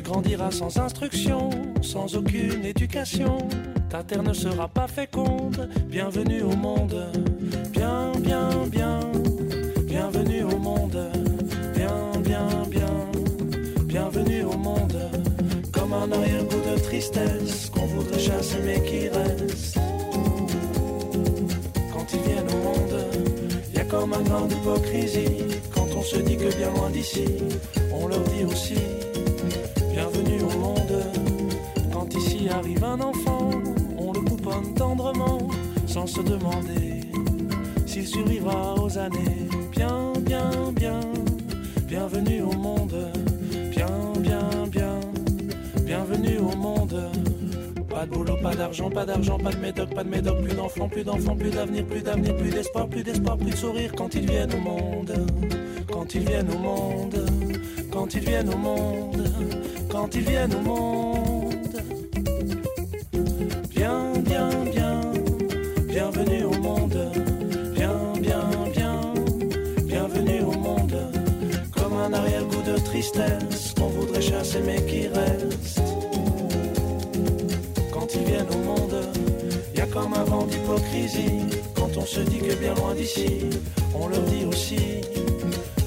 [0.00, 1.50] Tu grandiras sans instruction,
[1.82, 3.36] sans aucune éducation.
[3.90, 5.68] Ta terre ne sera pas féconde.
[5.88, 7.10] Bienvenue au monde.
[7.70, 9.00] Bien, bien, bien.
[9.84, 10.98] Bienvenue au monde.
[11.74, 13.10] Bien, bien, bien.
[13.84, 14.96] Bienvenue au monde.
[15.70, 19.78] Comme un arrière-goût de tristesse qu'on voudrait chasser mais qui reste
[23.90, 25.44] comme un grande hypocrisie.
[25.74, 27.24] Quand on se dit que bien loin d'ici,
[27.92, 28.76] on leur dit aussi
[30.30, 31.04] Bienvenue au monde.
[31.92, 33.50] Quand ici arrive un enfant,
[33.98, 35.48] on le couponne tendrement,
[35.86, 37.00] sans se demander
[37.84, 39.48] s'il survivra aux années.
[39.72, 41.00] Bien, bien, bien,
[41.86, 43.10] bienvenue au monde.
[43.70, 43.88] Bien,
[44.20, 44.40] bien,
[44.70, 45.00] bien,
[45.82, 47.10] bienvenue au monde.
[47.88, 50.88] Pas de boulot, pas d'argent, pas d'argent, pas de médoc, pas de médoc, plus d'enfants,
[50.88, 54.30] plus d'enfants, plus d'avenir, plus d'avenir, plus d'espoir, plus d'espoir, plus de sourire quand ils
[54.30, 55.12] viennent au monde.
[55.92, 57.16] Quand ils viennent au monde,
[57.90, 59.24] quand ils viennent au monde,
[59.88, 61.54] quand ils viennent au monde.
[63.70, 65.00] Bien, bien, bien,
[65.88, 67.12] bienvenue au monde.
[67.74, 69.00] Bien, bien, bien,
[69.84, 70.96] bienvenue au monde.
[71.76, 75.80] Comme un arrière-goût de tristesse qu'on voudrait chasser mais qui reste
[78.14, 79.04] ils viennent au monde.
[79.74, 83.40] Y a comme un vent d'hypocrisie quand on se dit que bien loin d'ici,
[83.94, 85.00] on leur dit aussi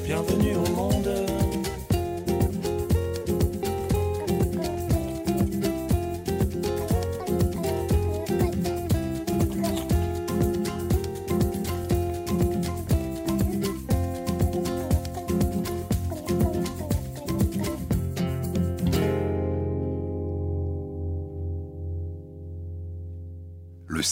[0.05, 1.22] bienvenue au monde.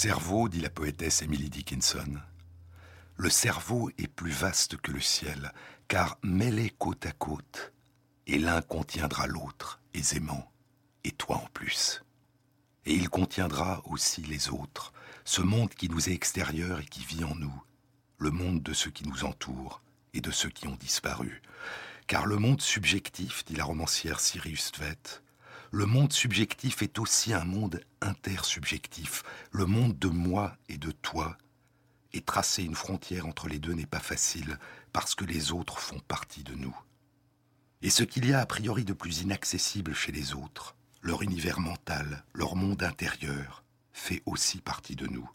[0.02, 2.18] Cerveau, dit la poétesse Emily Dickinson,
[3.18, 5.54] le cerveau est plus vaste que le ciel,
[5.88, 7.72] car mêlé côte à côte,
[8.26, 10.52] et l'un contiendra l'autre aisément,
[11.04, 12.04] et toi en plus.
[12.88, 14.92] Et il contiendra aussi les autres,
[15.24, 17.62] ce monde qui nous est extérieur et qui vit en nous,
[18.18, 19.84] le monde de ceux qui nous entourent
[20.16, 21.44] et de ceux qui ont disparu.
[22.08, 25.22] Car le monde subjectif, dit la romancière Sirius Tvet,
[25.72, 31.38] le monde subjectif est aussi un monde intersubjectif, le monde de moi et de toi,
[32.12, 34.60] et tracer une frontière entre les deux n'est pas facile,
[34.92, 36.76] parce que les autres font partie de nous.
[37.82, 41.62] Et ce qu'il y a a priori de plus inaccessible chez les autres, leur univers
[41.62, 45.30] mental, leur monde intérieur, fait aussi partie de nous.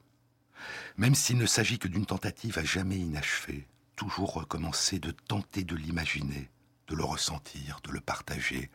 [0.99, 5.75] Même s'il ne s'agit que d'une tentative à jamais inachevée, toujours recommencer de tenter de
[5.75, 6.51] l'imaginer,
[6.89, 8.71] de le ressentir, de le partager,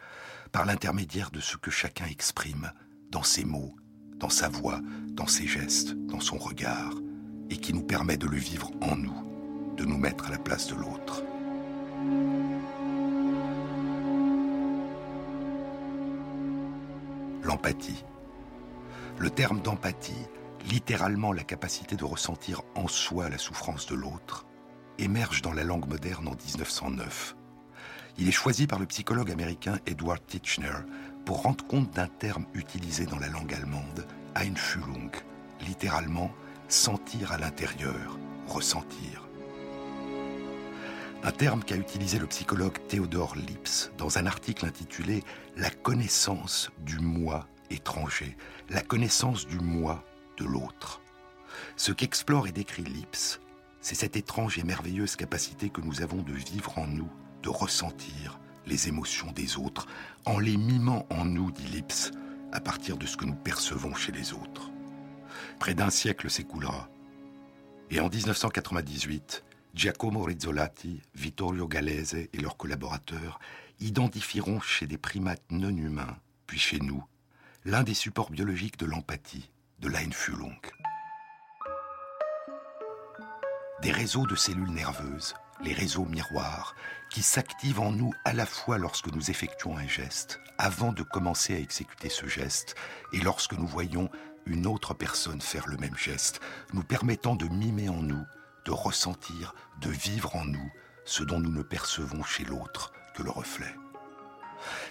[0.51, 2.71] par l'intermédiaire de ce que chacun exprime,
[3.09, 3.75] dans ses mots,
[4.15, 6.93] dans sa voix, dans ses gestes, dans son regard,
[7.49, 10.67] et qui nous permet de le vivre en nous, de nous mettre à la place
[10.67, 11.23] de l'autre.
[17.43, 18.03] L'empathie.
[19.17, 20.27] Le terme d'empathie,
[20.69, 24.45] littéralement la capacité de ressentir en soi la souffrance de l'autre,
[24.97, 27.35] émerge dans la langue moderne en 1909.
[28.17, 30.85] Il est choisi par le psychologue américain Edward Titchener
[31.25, 35.11] pour rendre compte d'un terme utilisé dans la langue allemande, Einfühlung,
[35.65, 36.31] littéralement
[36.67, 38.17] sentir à l'intérieur,
[38.47, 39.27] ressentir.
[41.23, 45.23] Un terme qu'a utilisé le psychologue Theodore Lips dans un article intitulé
[45.55, 48.35] La connaissance du moi étranger,
[48.69, 50.03] la connaissance du moi
[50.37, 51.01] de l'autre.
[51.75, 53.39] Ce qu'explore et décrit Lips,
[53.81, 57.09] c'est cette étrange et merveilleuse capacité que nous avons de vivre en nous,
[57.41, 59.87] de ressentir les émotions des autres,
[60.25, 62.11] en les mimant en nous, dit Lips,
[62.51, 64.69] à partir de ce que nous percevons chez les autres.
[65.59, 66.89] Près d'un siècle s'écoulera.
[67.89, 73.39] Et en 1998, Giacomo Rizzolatti, Vittorio Gallese et leurs collaborateurs
[73.79, 77.03] identifieront chez des primates non humains, puis chez nous,
[77.65, 80.59] l'un des supports biologiques de l'empathie, de l'Einfühlung.
[83.81, 85.33] Des réseaux de cellules nerveuses,
[85.63, 86.75] les réseaux miroirs,
[87.09, 91.55] qui s'activent en nous à la fois lorsque nous effectuons un geste, avant de commencer
[91.55, 92.75] à exécuter ce geste,
[93.13, 94.09] et lorsque nous voyons
[94.45, 96.39] une autre personne faire le même geste,
[96.73, 98.25] nous permettant de mimer en nous,
[98.65, 100.71] de ressentir, de vivre en nous
[101.05, 103.75] ce dont nous ne percevons chez l'autre que le reflet.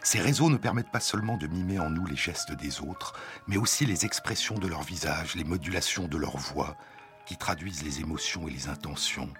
[0.02, 3.14] Ces réseaux ne permettent pas seulement de mimer en nous les gestes des autres,
[3.46, 6.76] mais aussi les expressions de leur visage, les modulations de leur voix,
[7.26, 9.32] qui traduisent les émotions et les intentions,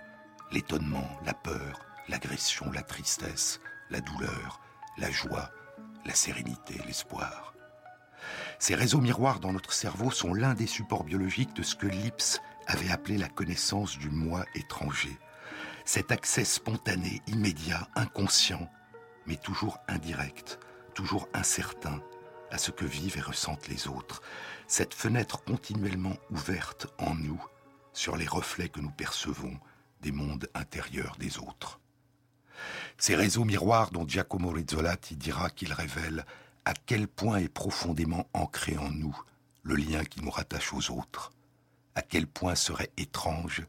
[0.51, 4.61] l'étonnement, la peur, l'agression, la tristesse, la douleur,
[4.99, 5.51] la joie,
[6.05, 7.55] la sérénité, l'espoir.
[8.59, 12.41] Ces réseaux miroirs dans notre cerveau sont l'un des supports biologiques de ce que Lips
[12.67, 15.19] avait appelé la connaissance du moi étranger.
[15.85, 18.71] Cet accès spontané, immédiat, inconscient,
[19.27, 20.59] mais toujours indirect,
[20.95, 22.03] toujours incertain
[22.51, 24.23] à ce que vivent et ressentent les autres.
[24.67, 27.43] Cette fenêtre continuellement ouverte en nous
[27.93, 29.59] sur les reflets que nous percevons
[30.03, 31.81] des mondes intérieurs des autres.
[32.99, 36.27] Ces réseaux miroirs dont Giacomo Rizzolatti dira qu'ils révèlent
[36.65, 39.19] à quel point est profondément ancré en nous
[39.63, 41.33] le lien qui nous rattache aux autres,
[41.95, 43.63] à quel point serait étrange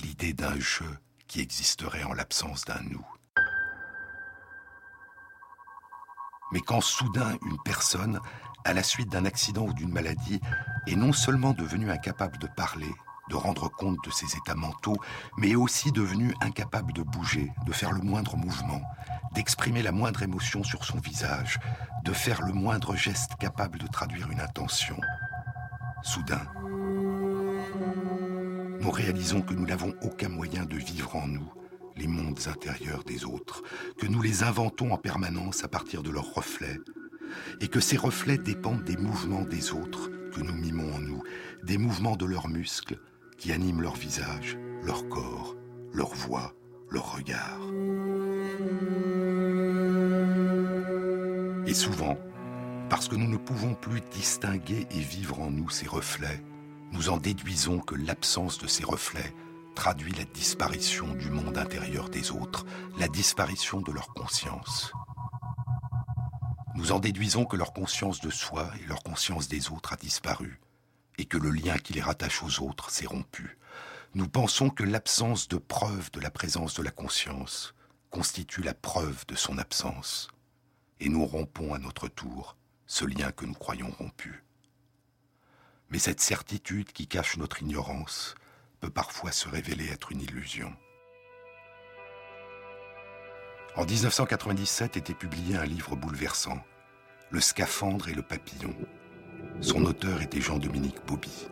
[0.00, 3.06] l'idée d'un jeu qui existerait en l'absence d'un nous.
[6.52, 8.20] Mais quand soudain une personne,
[8.64, 10.40] à la suite d'un accident ou d'une maladie,
[10.86, 12.92] est non seulement devenue incapable de parler,
[13.30, 14.96] de rendre compte de ses états mentaux,
[15.38, 18.82] mais aussi devenue incapable de bouger, de faire le moindre mouvement,
[19.32, 21.58] d'exprimer la moindre émotion sur son visage,
[22.04, 24.96] de faire le moindre geste capable de traduire une intention.
[26.02, 26.46] Soudain,
[28.80, 31.50] nous réalisons que nous n'avons aucun moyen de vivre en nous
[31.96, 33.62] les mondes intérieurs des autres,
[33.98, 36.80] que nous les inventons en permanence à partir de leurs reflets,
[37.60, 41.22] et que ces reflets dépendent des mouvements des autres que nous mimons en nous,
[41.62, 42.98] des mouvements de leurs muscles,
[43.44, 45.54] qui animent leur visage, leur corps,
[45.92, 46.54] leur voix,
[46.88, 47.60] leur regard.
[51.66, 52.16] Et souvent,
[52.88, 56.42] parce que nous ne pouvons plus distinguer et vivre en nous ces reflets,
[56.90, 59.34] nous en déduisons que l'absence de ces reflets
[59.74, 62.64] traduit la disparition du monde intérieur des autres,
[62.98, 64.90] la disparition de leur conscience.
[66.76, 70.58] Nous en déduisons que leur conscience de soi et leur conscience des autres a disparu,
[71.18, 73.58] et que le lien qui les rattache aux autres s'est rompu.
[74.14, 77.74] Nous pensons que l'absence de preuve de la présence de la conscience
[78.10, 80.28] constitue la preuve de son absence,
[81.00, 82.56] et nous rompons à notre tour
[82.86, 84.44] ce lien que nous croyons rompu.
[85.90, 88.34] Mais cette certitude qui cache notre ignorance
[88.80, 90.72] peut parfois se révéler être une illusion.
[93.76, 96.64] En 1997 était publié un livre bouleversant,
[97.30, 98.74] Le scaphandre et le papillon.
[99.60, 101.48] Son auteur était Jean-Dominique Bobby.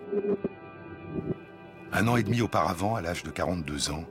[1.93, 4.05] Un an et demi auparavant, à l'âge de 42 ans,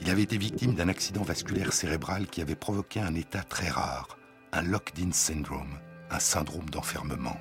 [0.00, 4.18] il avait été victime d'un accident vasculaire cérébral qui avait provoqué un état très rare,
[4.52, 5.78] un locked-in syndrome,
[6.10, 7.38] un syndrome d'enfermement,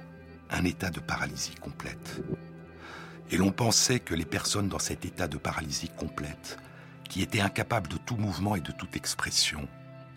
[0.52, 2.22] un état de paralysie complète.
[3.32, 6.58] Et l'on pensait que les personnes dans cet état de paralysie complète,
[7.08, 9.68] qui étaient incapables de tout mouvement et de toute expression,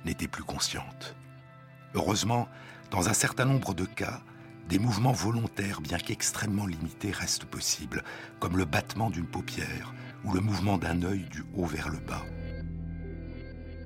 [0.05, 1.17] n'étaient plus conscientes.
[1.95, 2.49] Heureusement,
[2.91, 4.21] dans un certain nombre de cas,
[4.69, 8.05] des mouvements volontaires, bien qu'extrêmement limités, restent possibles,
[8.41, 9.95] comme le battement d'une paupière
[10.25, 12.25] ou le mouvement d'un œil du haut vers le bas.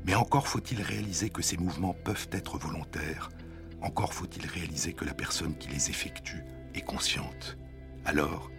[0.05, 3.31] Mais encore faut-il réaliser que ces mouvements peuvent être volontaires,
[3.83, 7.57] encore faut-il réaliser que la personne qui les effectue est consciente.
[8.05, 8.51] Alors,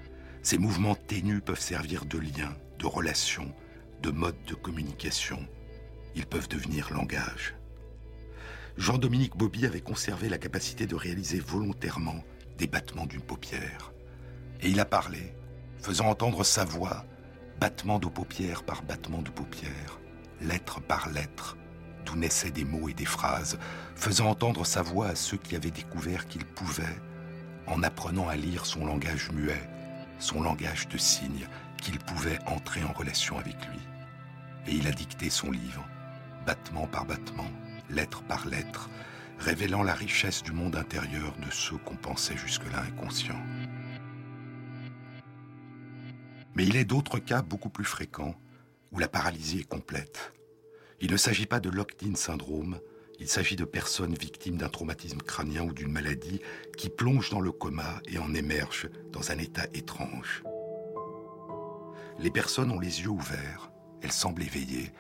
[0.41, 3.53] ces mouvements ténus peuvent servir de lien, de relation,
[4.01, 5.39] de mode de communication.
[6.15, 7.55] Ils peuvent devenir langage.
[8.77, 12.23] Jean-Dominique Bobby avait conservé la capacité de réaliser volontairement
[12.59, 13.91] des battements d'une paupière.
[14.61, 15.33] Et il a parlé,
[15.81, 17.03] faisant entendre sa voix,
[17.59, 19.99] battement de paupière par battement de paupière,
[20.41, 21.57] lettre par lettre,
[22.05, 23.57] d'où naissaient des mots et des phrases,
[23.95, 27.01] faisant entendre sa voix à ceux qui avaient découvert qu'il pouvait,
[27.65, 29.67] en apprenant à lire son langage muet,
[30.19, 31.47] son langage de signes,
[31.81, 33.79] qu'il pouvait entrer en relation avec lui.
[34.67, 35.83] Et il a dicté son livre,
[36.45, 37.49] battement par battement,
[37.89, 38.89] lettre par lettre,
[39.39, 43.43] révélant la richesse du monde intérieur de ceux qu'on pensait jusque-là inconscients.
[46.55, 48.35] Mais il est d'autres cas beaucoup plus fréquents
[48.91, 50.33] où la paralysie est complète.
[51.01, 52.79] Il ne s'agit pas de locked-in syndrome,
[53.19, 56.41] il s'agit de personnes victimes d'un traumatisme crânien ou d'une maladie
[56.77, 60.43] qui plongent dans le coma et en émergent dans un état étrange.
[62.19, 63.71] Les personnes ont les yeux ouverts,
[64.01, 64.91] elles semblent éveillées,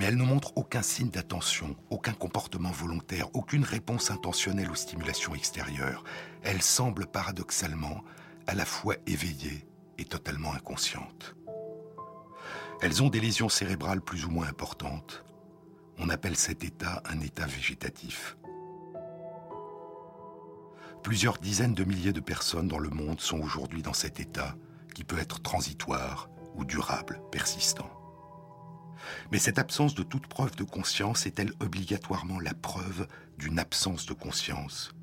[0.00, 5.34] mais elle ne montre aucun signe d'attention, aucun comportement volontaire, aucune réponse intentionnelle aux stimulations
[5.34, 6.04] extérieures.
[6.42, 8.02] Elle semble paradoxalement
[8.46, 9.66] à la fois éveillée
[9.98, 11.36] et totalement inconsciente.
[12.80, 15.22] Elles ont des lésions cérébrales plus ou moins importantes.
[15.98, 18.38] On appelle cet état un état végétatif.
[21.02, 24.56] Plusieurs dizaines de milliers de personnes dans le monde sont aujourd'hui dans cet état
[24.94, 27.99] qui peut être transitoire ou durable, persistant.
[29.32, 33.06] Mais cette absence de toute preuve de conscience est-elle obligatoirement la preuve
[33.38, 34.94] d'une absence de conscience?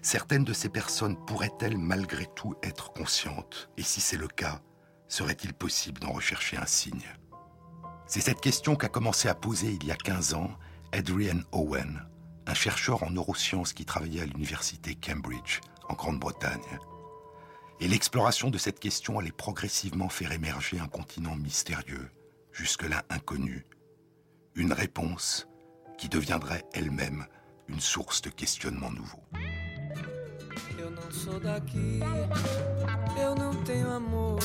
[0.00, 3.70] Certaines de ces personnes pourraient-elles malgré tout être conscientes?
[3.76, 4.60] Et si c'est le cas,
[5.08, 7.06] serait-il possible d'en rechercher un signe?
[8.06, 10.50] C'est cette question qu'a commencé à poser il y a 15 ans
[10.92, 12.02] Adrian Owen,
[12.46, 16.60] un chercheur en neurosciences qui travaillait à l'université Cambridge, en Grande-Bretagne.
[17.80, 22.10] Et l'exploration de cette question allait progressivement faire émerger un continent mystérieux,
[22.52, 23.66] jusque-là inconnue,
[24.54, 25.48] une réponse
[25.98, 27.26] qui deviendrait elle-même
[27.68, 29.22] une source de questionnement nouveau.
[30.78, 32.00] Eu não sou daqui,
[33.18, 34.38] eu não tenho amor.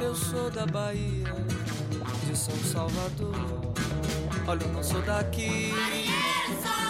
[0.00, 1.32] Eu sou da Bahia,
[2.26, 3.34] de São Salvador.
[4.46, 5.72] Olha, eu não sou daqui,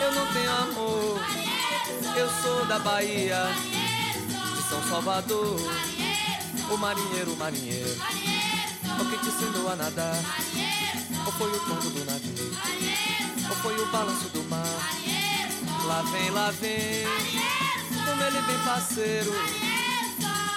[0.00, 1.20] eu não tenho amor.
[2.16, 3.42] Eu sou da Bahia,
[4.54, 5.58] de São Salvador.
[6.70, 8.25] O marinheiro, marinheiro
[8.98, 10.16] o que te ensinou a nadar?
[11.26, 12.56] Ou foi o tombo do navio?
[13.48, 14.64] Ou foi o balanço do mar?
[15.86, 17.06] Lá vem, lá vem,
[18.04, 19.32] como ele vem parceiro,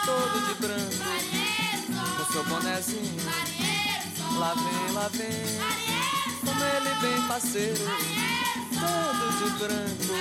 [0.06, 1.04] todo de branco,
[2.18, 3.22] com seu bonezinho.
[4.40, 5.30] Lá vem, lá vem,
[6.40, 7.86] como ele vem parceiro,
[8.80, 10.14] todo de branco,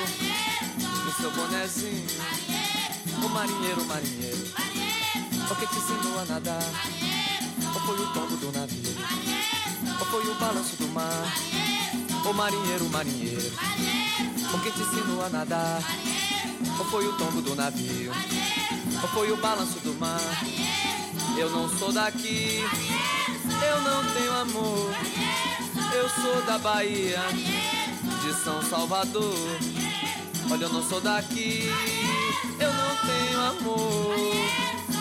[1.04, 2.06] com seu bonezinho.
[3.24, 4.52] O marinheiro, marinheiro,
[5.50, 7.07] o que te ensinou a nadar?
[7.88, 8.94] Foi o tombo do navio?
[9.98, 11.34] Ou foi o balanço do mar?
[12.22, 13.50] O marinheiro, marinheiro,
[14.52, 15.82] o que te ensinou a nadar?
[16.78, 18.12] Ou foi o tombo do navio?
[19.00, 20.20] Ou foi o balanço do mar?
[21.38, 24.94] Eu não sou daqui, eu não tenho amor.
[25.94, 27.22] Eu sou da Bahia,
[28.22, 29.34] de São Salvador.
[30.50, 31.72] Olha, eu não sou daqui,
[32.60, 34.14] eu não tenho amor.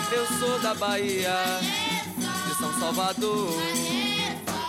[0.09, 1.35] Eu sou da Bahia.
[2.79, 3.49] Salvador.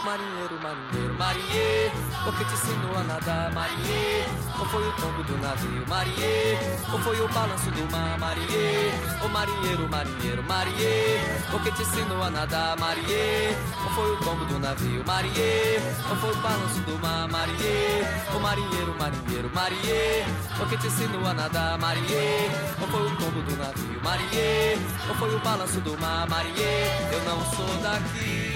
[0.05, 1.93] marinheiro, marinheiro, marinheiro,
[2.25, 6.61] porque te ensinou a nadar, marinheiro, ou foi o tombo do navio, marinheiro,
[6.93, 12.31] ou foi o balanço do mar, marinheiro, o marinheiro, marinheiro, marinheiro, porque te ensinou a
[12.31, 17.29] nadar, marinheiro, ou foi o tombo do navio, marinheiro, ou foi o balanço do mar,
[17.29, 23.43] marinheiro, o marinheiro, marinheiro, marinheiro, porque te ensinou a nadar, marinheiro, ou foi o tombo
[23.43, 28.55] do navio, marinheiro, ou foi o balanço do mar, marinheiro, eu não sou daqui,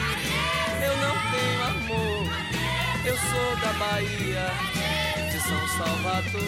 [0.82, 2.11] eu não tenho amor,
[3.04, 4.46] eu sou da Bahia,
[5.30, 6.42] de São Salvador,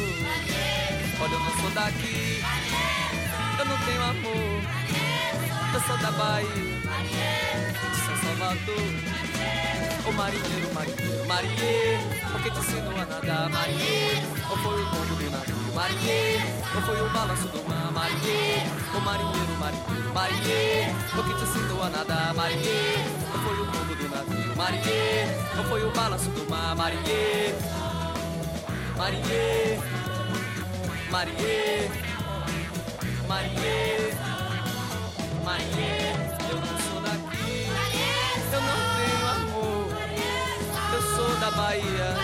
[1.20, 2.42] olha eu não sou daqui,
[3.59, 4.62] eu não tenho amor,
[5.74, 6.48] eu sou da Bahia,
[7.90, 9.24] de São Salvador.
[10.07, 15.30] O marinheiro, marinheiro, marinheiro, porque te ensinou a nadar, marinheiro, ou foi o tombo do
[15.30, 16.42] navio, marinheiro,
[16.74, 21.88] ou foi o balanço do mar, marinheiro, o marinheiro, marinheiro, marinheiro, porque te ensinou a
[21.88, 23.64] nadar, marinheiro, ou foi o
[24.15, 27.57] navio, marinheiro, ou foi o balanço do mar, marinheiro,
[28.97, 29.83] marinheiro,
[31.11, 31.95] marinheiro,
[33.27, 34.17] marinheiro,
[35.45, 37.67] marinheiro, eu não sou daqui,
[38.53, 39.87] eu não tenho amor,
[40.95, 42.15] eu sou da Bahia,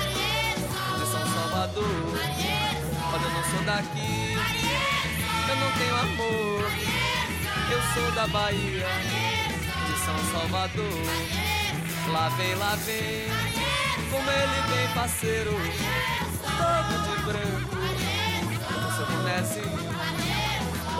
[0.98, 1.84] de São Salvador,
[3.12, 4.36] olha eu não sou daqui,
[5.48, 6.70] eu não tenho amor,
[7.72, 8.86] eu sou da Bahia,
[9.86, 11.49] de São Salvador,
[12.12, 13.28] lá vem, lá vem,
[14.10, 15.52] como ele vem parceiro,
[16.42, 17.76] todo de branco,
[18.66, 19.90] com seu bonezinho.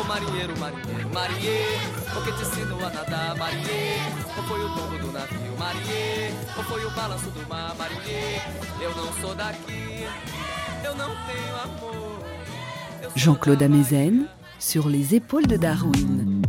[0.01, 4.05] O marinheiro, marinheiro, marinheiro, porque te ensinou a nadar, marinheiro.
[4.37, 6.37] Ou foi o tombo do navio, marinheiro.
[6.57, 8.43] Ou foi o balanço do mar, marinheiro.
[8.81, 10.07] Eu não sou daqui,
[10.85, 12.25] eu não tenho amor.
[13.03, 14.27] eu Jean-Claude Amezen
[14.59, 16.40] sur les épaules de Darwin.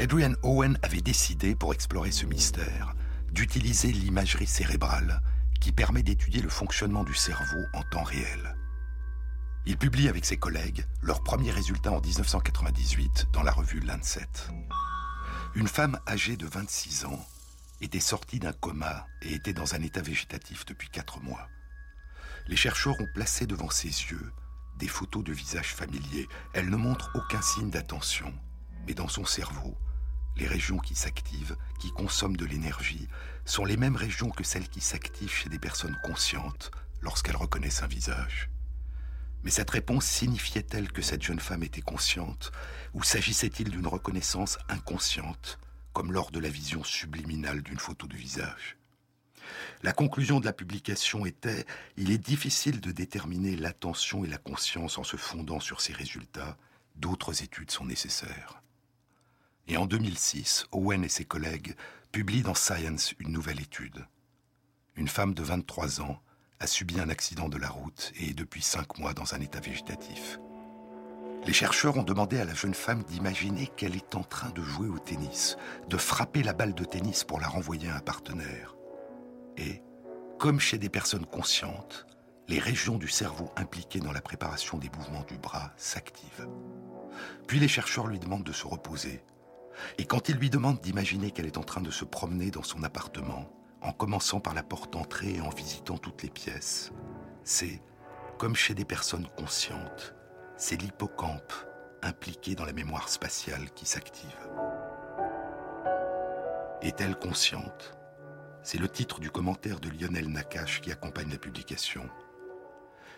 [0.00, 2.94] Adrian Owen avait décidé, pour explorer ce mystère,
[3.32, 5.20] d'utiliser l'imagerie cérébrale
[5.60, 8.56] qui permet d'étudier le fonctionnement du cerveau en temps réel.
[9.66, 14.26] Il publie avec ses collègues leurs premiers résultats en 1998 dans la revue Lancet.
[15.54, 17.22] Une femme âgée de 26 ans
[17.82, 21.46] était sortie d'un coma et était dans un état végétatif depuis 4 mois.
[22.46, 24.32] Les chercheurs ont placé devant ses yeux
[24.78, 26.26] des photos de visages familiers.
[26.54, 28.32] Elle ne montre aucun signe d'attention,
[28.86, 29.76] mais dans son cerveau,
[30.36, 33.08] les régions qui s'activent, qui consomment de l'énergie,
[33.44, 36.70] sont les mêmes régions que celles qui s'activent chez des personnes conscientes
[37.02, 38.50] lorsqu'elles reconnaissent un visage.
[39.42, 42.52] Mais cette réponse signifiait-elle que cette jeune femme était consciente,
[42.92, 45.58] ou s'agissait-il d'une reconnaissance inconsciente,
[45.92, 48.76] comme lors de la vision subliminale d'une photo de visage?
[49.82, 51.66] La conclusion de la publication était
[51.96, 56.56] Il est difficile de déterminer l'attention et la conscience en se fondant sur ces résultats,
[56.96, 58.62] d'autres études sont nécessaires.
[59.68, 61.74] Et en 2006, Owen et ses collègues
[62.12, 64.06] publient dans Science une nouvelle étude.
[64.96, 66.20] Une femme de 23 ans
[66.58, 69.60] a subi un accident de la route et est depuis 5 mois dans un état
[69.60, 70.38] végétatif.
[71.46, 74.88] Les chercheurs ont demandé à la jeune femme d'imaginer qu'elle est en train de jouer
[74.88, 75.56] au tennis,
[75.88, 78.76] de frapper la balle de tennis pour la renvoyer à un partenaire.
[79.56, 79.82] Et,
[80.38, 82.06] comme chez des personnes conscientes,
[82.46, 86.48] les régions du cerveau impliquées dans la préparation des mouvements du bras s'activent.
[87.46, 89.22] Puis les chercheurs lui demandent de se reposer.
[89.98, 92.82] Et quand ils lui demandent d'imaginer qu'elle est en train de se promener dans son
[92.82, 93.50] appartement,
[93.82, 96.92] en commençant par la porte d'entrée et en visitant toutes les pièces,
[97.44, 97.82] c'est,
[98.38, 100.14] comme chez des personnes conscientes,
[100.56, 101.52] c'est l'hippocampe
[102.02, 104.36] impliqué dans la mémoire spatiale qui s'active.
[106.82, 107.96] Est-elle consciente?
[108.62, 112.08] C'est le titre du commentaire de Lionel Nakache qui accompagne la publication.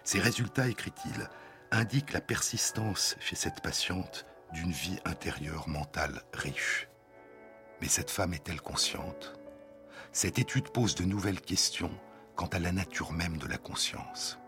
[0.05, 1.29] Ces résultats, écrit-il,
[1.71, 6.89] indiquent la persistance chez cette patiente d'une vie intérieure mentale riche.
[7.81, 9.35] Mais cette femme est-elle consciente?
[10.13, 11.91] Cette étude pose de nouvelles questions
[12.37, 14.39] quant à la nature même de la conscience.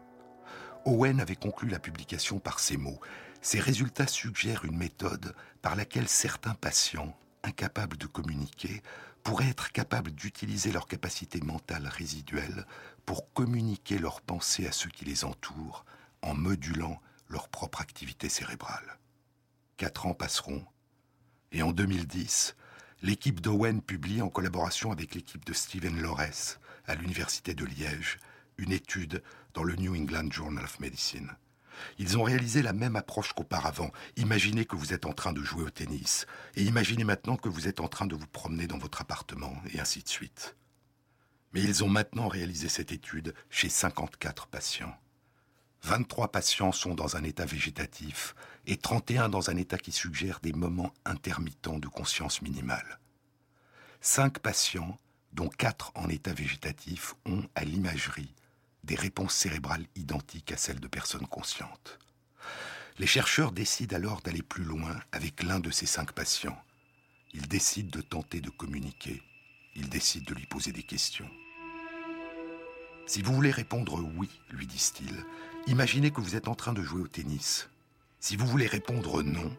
[0.84, 3.00] Owen avait conclu la publication par ces mots.
[3.40, 8.82] Ces résultats suggèrent une méthode par laquelle certains patients, incapables de communiquer,
[9.22, 12.66] pourraient être capables d'utiliser leur capacité mentale résiduelle
[13.06, 15.86] pour communiquer leurs pensées à ceux qui les entourent
[16.20, 18.98] en modulant leur propre activité cérébrale.
[19.76, 20.64] Quatre ans passeront,
[21.50, 22.54] et en 2010,
[23.02, 28.18] l'équipe d'Owen publie en collaboration avec l'équipe de Stephen Lores à l'Université de Liège
[28.56, 29.22] une étude
[29.52, 31.32] dans le New England Journal of Medicine.
[31.98, 33.90] Ils ont réalisé la même approche qu'auparavant.
[34.16, 37.66] Imaginez que vous êtes en train de jouer au tennis, et imaginez maintenant que vous
[37.66, 40.54] êtes en train de vous promener dans votre appartement, et ainsi de suite.
[41.52, 44.96] Mais ils ont maintenant réalisé cette étude chez 54 patients.
[45.84, 48.34] 23 patients sont dans un état végétatif
[48.66, 52.98] et 31 dans un état qui suggère des moments intermittents de conscience minimale.
[54.00, 54.98] 5 patients
[55.34, 58.32] dont quatre en état végétatif, ont, à l'imagerie,
[58.84, 61.98] des réponses cérébrales identiques à celles de personnes conscientes.
[62.98, 66.58] Les chercheurs décident alors d'aller plus loin avec l'un de ces cinq patients.
[67.34, 69.22] Ils décident de tenter de communiquer.
[69.74, 71.28] Ils décident de lui poser des questions.
[73.06, 75.24] Si vous voulez répondre oui, lui disent-ils,
[75.66, 77.68] imaginez que vous êtes en train de jouer au tennis.
[78.20, 79.50] Si vous voulez répondre non,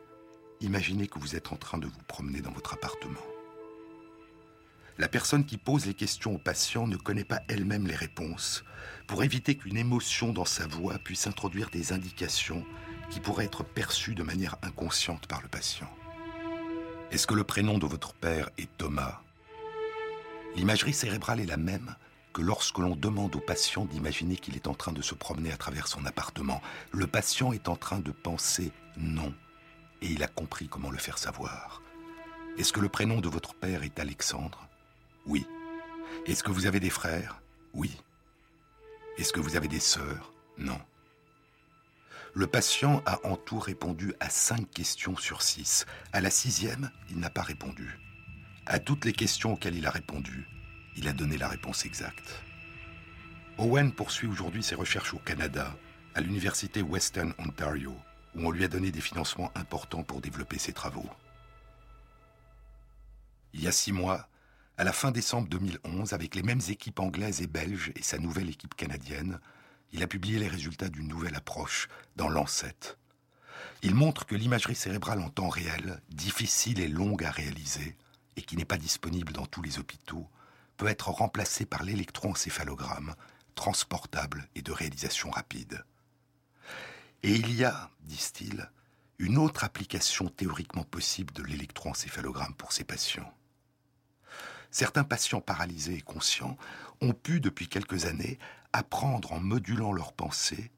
[0.62, 3.22] imaginez que vous êtes en train de vous promener dans votre appartement.
[4.98, 8.64] La personne qui pose les questions au patient ne connaît pas elle-même les réponses,
[9.08, 12.66] pour éviter qu'une émotion dans sa voix puisse introduire des indications
[13.10, 15.90] qui pourraient être perçues de manière inconsciente par le patient.
[17.12, 19.22] Est-ce que le prénom de votre père est Thomas?
[20.56, 21.96] L'imagerie cérébrale est la même
[22.36, 25.58] que lorsque l'on demande au patient d'imaginer qu'il est en train de se promener à
[25.58, 26.62] travers son appartement.
[26.92, 29.34] Le patient est en train de penser non,
[30.02, 31.82] et il a compris comment le faire savoir.
[32.58, 34.68] Est-ce que le prénom de votre père est Alexandre?
[35.26, 35.48] Oui.
[36.26, 37.42] Est-ce que vous avez des frères?
[37.74, 37.96] Oui.
[39.18, 40.34] Est-ce que vous avez des sœurs?
[40.58, 40.82] Non.
[42.34, 45.86] Le patient a en tout répondu à cinq questions sur six.
[46.12, 47.98] À la sixième, il n'a pas répondu.
[48.66, 50.50] À toutes les questions auxquelles il a répondu,
[50.96, 52.44] il a donné la réponse exacte.
[53.58, 55.76] Owen poursuit aujourd'hui ses recherches au Canada,
[56.14, 57.96] à l'université Western Ontario,
[58.36, 61.10] où on lui a donné des financements importants pour développer ses travaux.
[63.54, 64.28] Il y a six mois,
[64.78, 68.50] à la fin décembre 2011, avec les mêmes équipes anglaises et belges et sa nouvelle
[68.50, 69.40] équipe canadienne,
[69.94, 71.88] il a publié les résultats d'une nouvelle approche
[72.18, 72.98] dans Lancet.
[73.82, 77.96] Il montre que l'imagerie cérébrale en temps réel, difficile et longue à réaliser,
[78.36, 80.28] et qui n'est pas disponible dans tous les hôpitaux,
[80.78, 83.16] peut être remplacée par l'électroencéphalogramme,
[83.56, 85.86] transportable et de réalisation rapide.
[87.24, 88.70] Et il y a, disent-ils,
[89.18, 93.34] une autre application théoriquement possible de l'électroencéphalogramme pour ces patients.
[94.72, 96.58] Certains patients paralysés et conscients
[97.00, 98.38] ont pu, depuis quelques années,
[98.74, 100.72] apprendre en modulant leurs pensées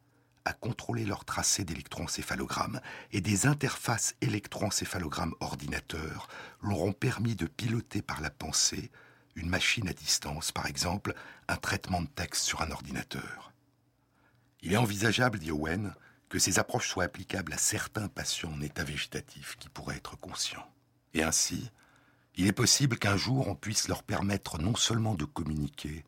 [0.45, 2.79] à contrôler leur tracé d'électroencéphalogramme
[3.11, 6.29] et des interfaces électroencéphalogramme ordinateur
[6.61, 8.89] leur ont permis de piloter par la pensée
[9.37, 11.13] une machine à distance, par exemple
[11.47, 13.53] un traitement de texte sur un ordinateur.
[14.61, 15.93] Il est envisageable, dit Owen,
[16.27, 20.67] que ces approches soient applicables à certains patients en état végétatif qui pourraient être conscients.
[21.13, 21.71] Et ainsi,
[22.35, 26.03] il est possible qu'un jour on puisse leur permettre non seulement de communiquer,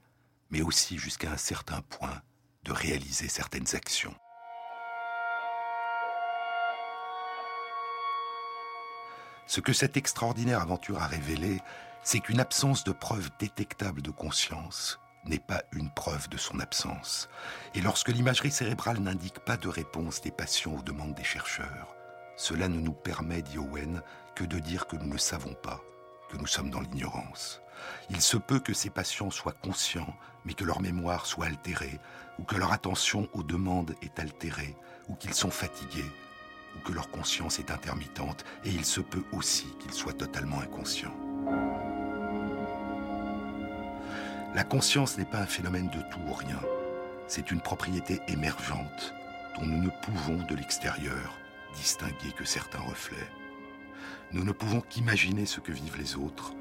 [0.49, 2.21] mais aussi jusqu'à un certain point
[2.63, 4.15] de réaliser certaines actions.
[9.47, 11.59] Ce que cette extraordinaire aventure a révélé,
[12.03, 17.29] c'est qu'une absence de preuve détectable de conscience n'est pas une preuve de son absence.
[17.75, 21.95] Et lorsque l'imagerie cérébrale n'indique pas de réponse des patients aux demandes des chercheurs,
[22.37, 24.01] cela ne nous permet, dit Owen,
[24.35, 25.81] que de dire que nous ne savons pas
[26.29, 27.61] que nous sommes dans l'ignorance.
[28.09, 31.99] Il se peut que ces patients soient conscients, mais que leur mémoire soit altérée,
[32.37, 34.75] ou que leur attention aux demandes est altérée,
[35.07, 36.11] ou qu'ils sont fatigués,
[36.75, 41.28] ou que leur conscience est intermittente, et il se peut aussi qu'ils soient totalement inconscients.
[44.55, 46.59] La conscience n'est pas un phénomène de tout ou rien,
[47.27, 49.13] c'est une propriété émergente
[49.55, 51.37] dont nous ne pouvons de l'extérieur
[51.75, 53.29] distinguer que certains reflets.
[54.31, 56.53] Nous ne pouvons qu'imaginer ce que vivent les autres,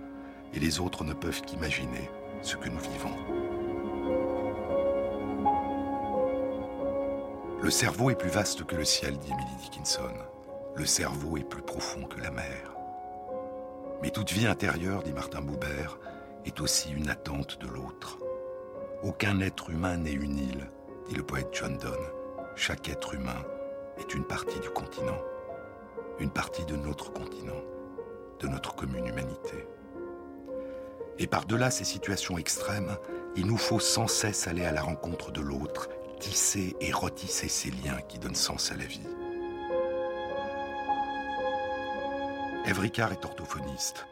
[0.55, 2.11] et les autres ne peuvent qu'imaginer
[2.43, 3.17] ce que nous vivons.
[7.63, 10.15] Le cerveau est plus vaste que le ciel, dit Emily Dickinson.
[10.77, 12.78] Le cerveau est plus profond que la mer.
[14.03, 15.99] Mais toute vie intérieure, dit Martin Buber,
[16.45, 18.19] est aussi une attente de l'autre.
[19.03, 20.71] Aucun être humain n'est une île,
[21.09, 22.07] dit le poète John Donne.
[22.57, 23.45] Chaque être humain
[23.99, 25.19] est une partie du continent
[26.21, 27.63] une partie de notre continent,
[28.41, 29.67] de notre commune humanité.
[31.19, 32.97] Et par-delà ces situations extrêmes,
[33.37, 35.89] il nous faut sans cesse aller à la rencontre de l'autre,
[36.21, 39.07] tisser et retisser ces liens qui donnent sens à la vie.
[42.67, 44.07] Ève est orthophoniste.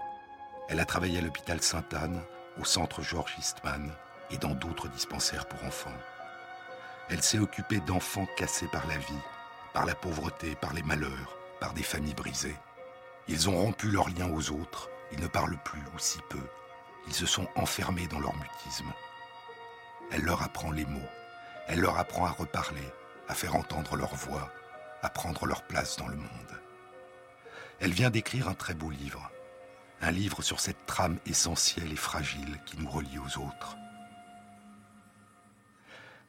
[0.69, 2.23] Elle a travaillé à l'hôpital Sainte-Anne,
[2.59, 3.93] au centre Georges Eastman
[4.31, 5.97] et dans d'autres dispensaires pour enfants.
[7.11, 9.23] Elle s'est occupée d'enfants cassés par la vie,
[9.75, 12.57] par la pauvreté, par les malheurs, par des familles brisées.
[13.29, 16.43] Ils ont rompu leurs liens aux autres, ils ne parlent plus ou si peu.
[17.09, 18.93] Ils se sont enfermés dans leur mutisme.
[20.11, 21.11] Elle leur apprend les mots,
[21.69, 22.89] elle leur apprend à reparler,
[23.29, 24.51] à faire entendre leur voix,
[25.03, 26.61] à prendre leur place dans le monde.
[27.79, 29.31] Elle vient d'écrire un très beau livre,
[30.01, 33.77] un livre sur cette trame essentielle et fragile qui nous relie aux autres.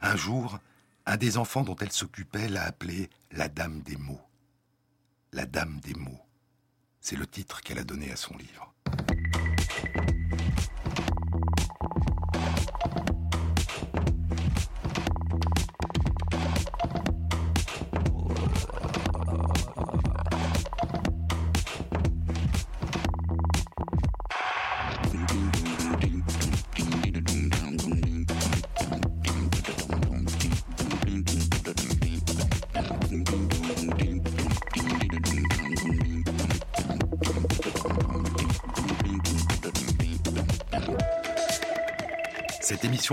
[0.02, 0.60] Un jour,
[1.06, 4.22] un des enfants dont elle s'occupait l'a appelée la Dame des mots.
[5.32, 6.22] La Dame des mots.
[7.00, 8.74] C'est le titre qu'elle a donné à son livre.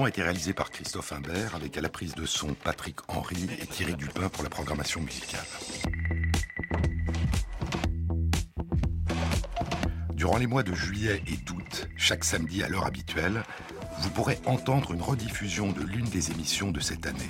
[0.03, 3.67] A été réalisée par Christophe Imbert avec à la prise de son Patrick Henry et
[3.67, 5.45] Thierry Dupin pour la programmation musicale.
[10.15, 13.45] Durant les mois de juillet et d'août, chaque samedi à l'heure habituelle,
[14.01, 17.29] vous pourrez entendre une rediffusion de l'une des émissions de cette année.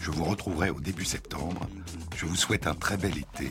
[0.00, 1.68] Je vous retrouverai au début septembre.
[2.16, 3.50] Je vous souhaite un très bel été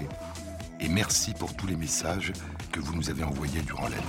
[0.79, 2.33] et merci pour tous les messages
[2.75, 4.03] que vous nous avez envoyés durant l'année.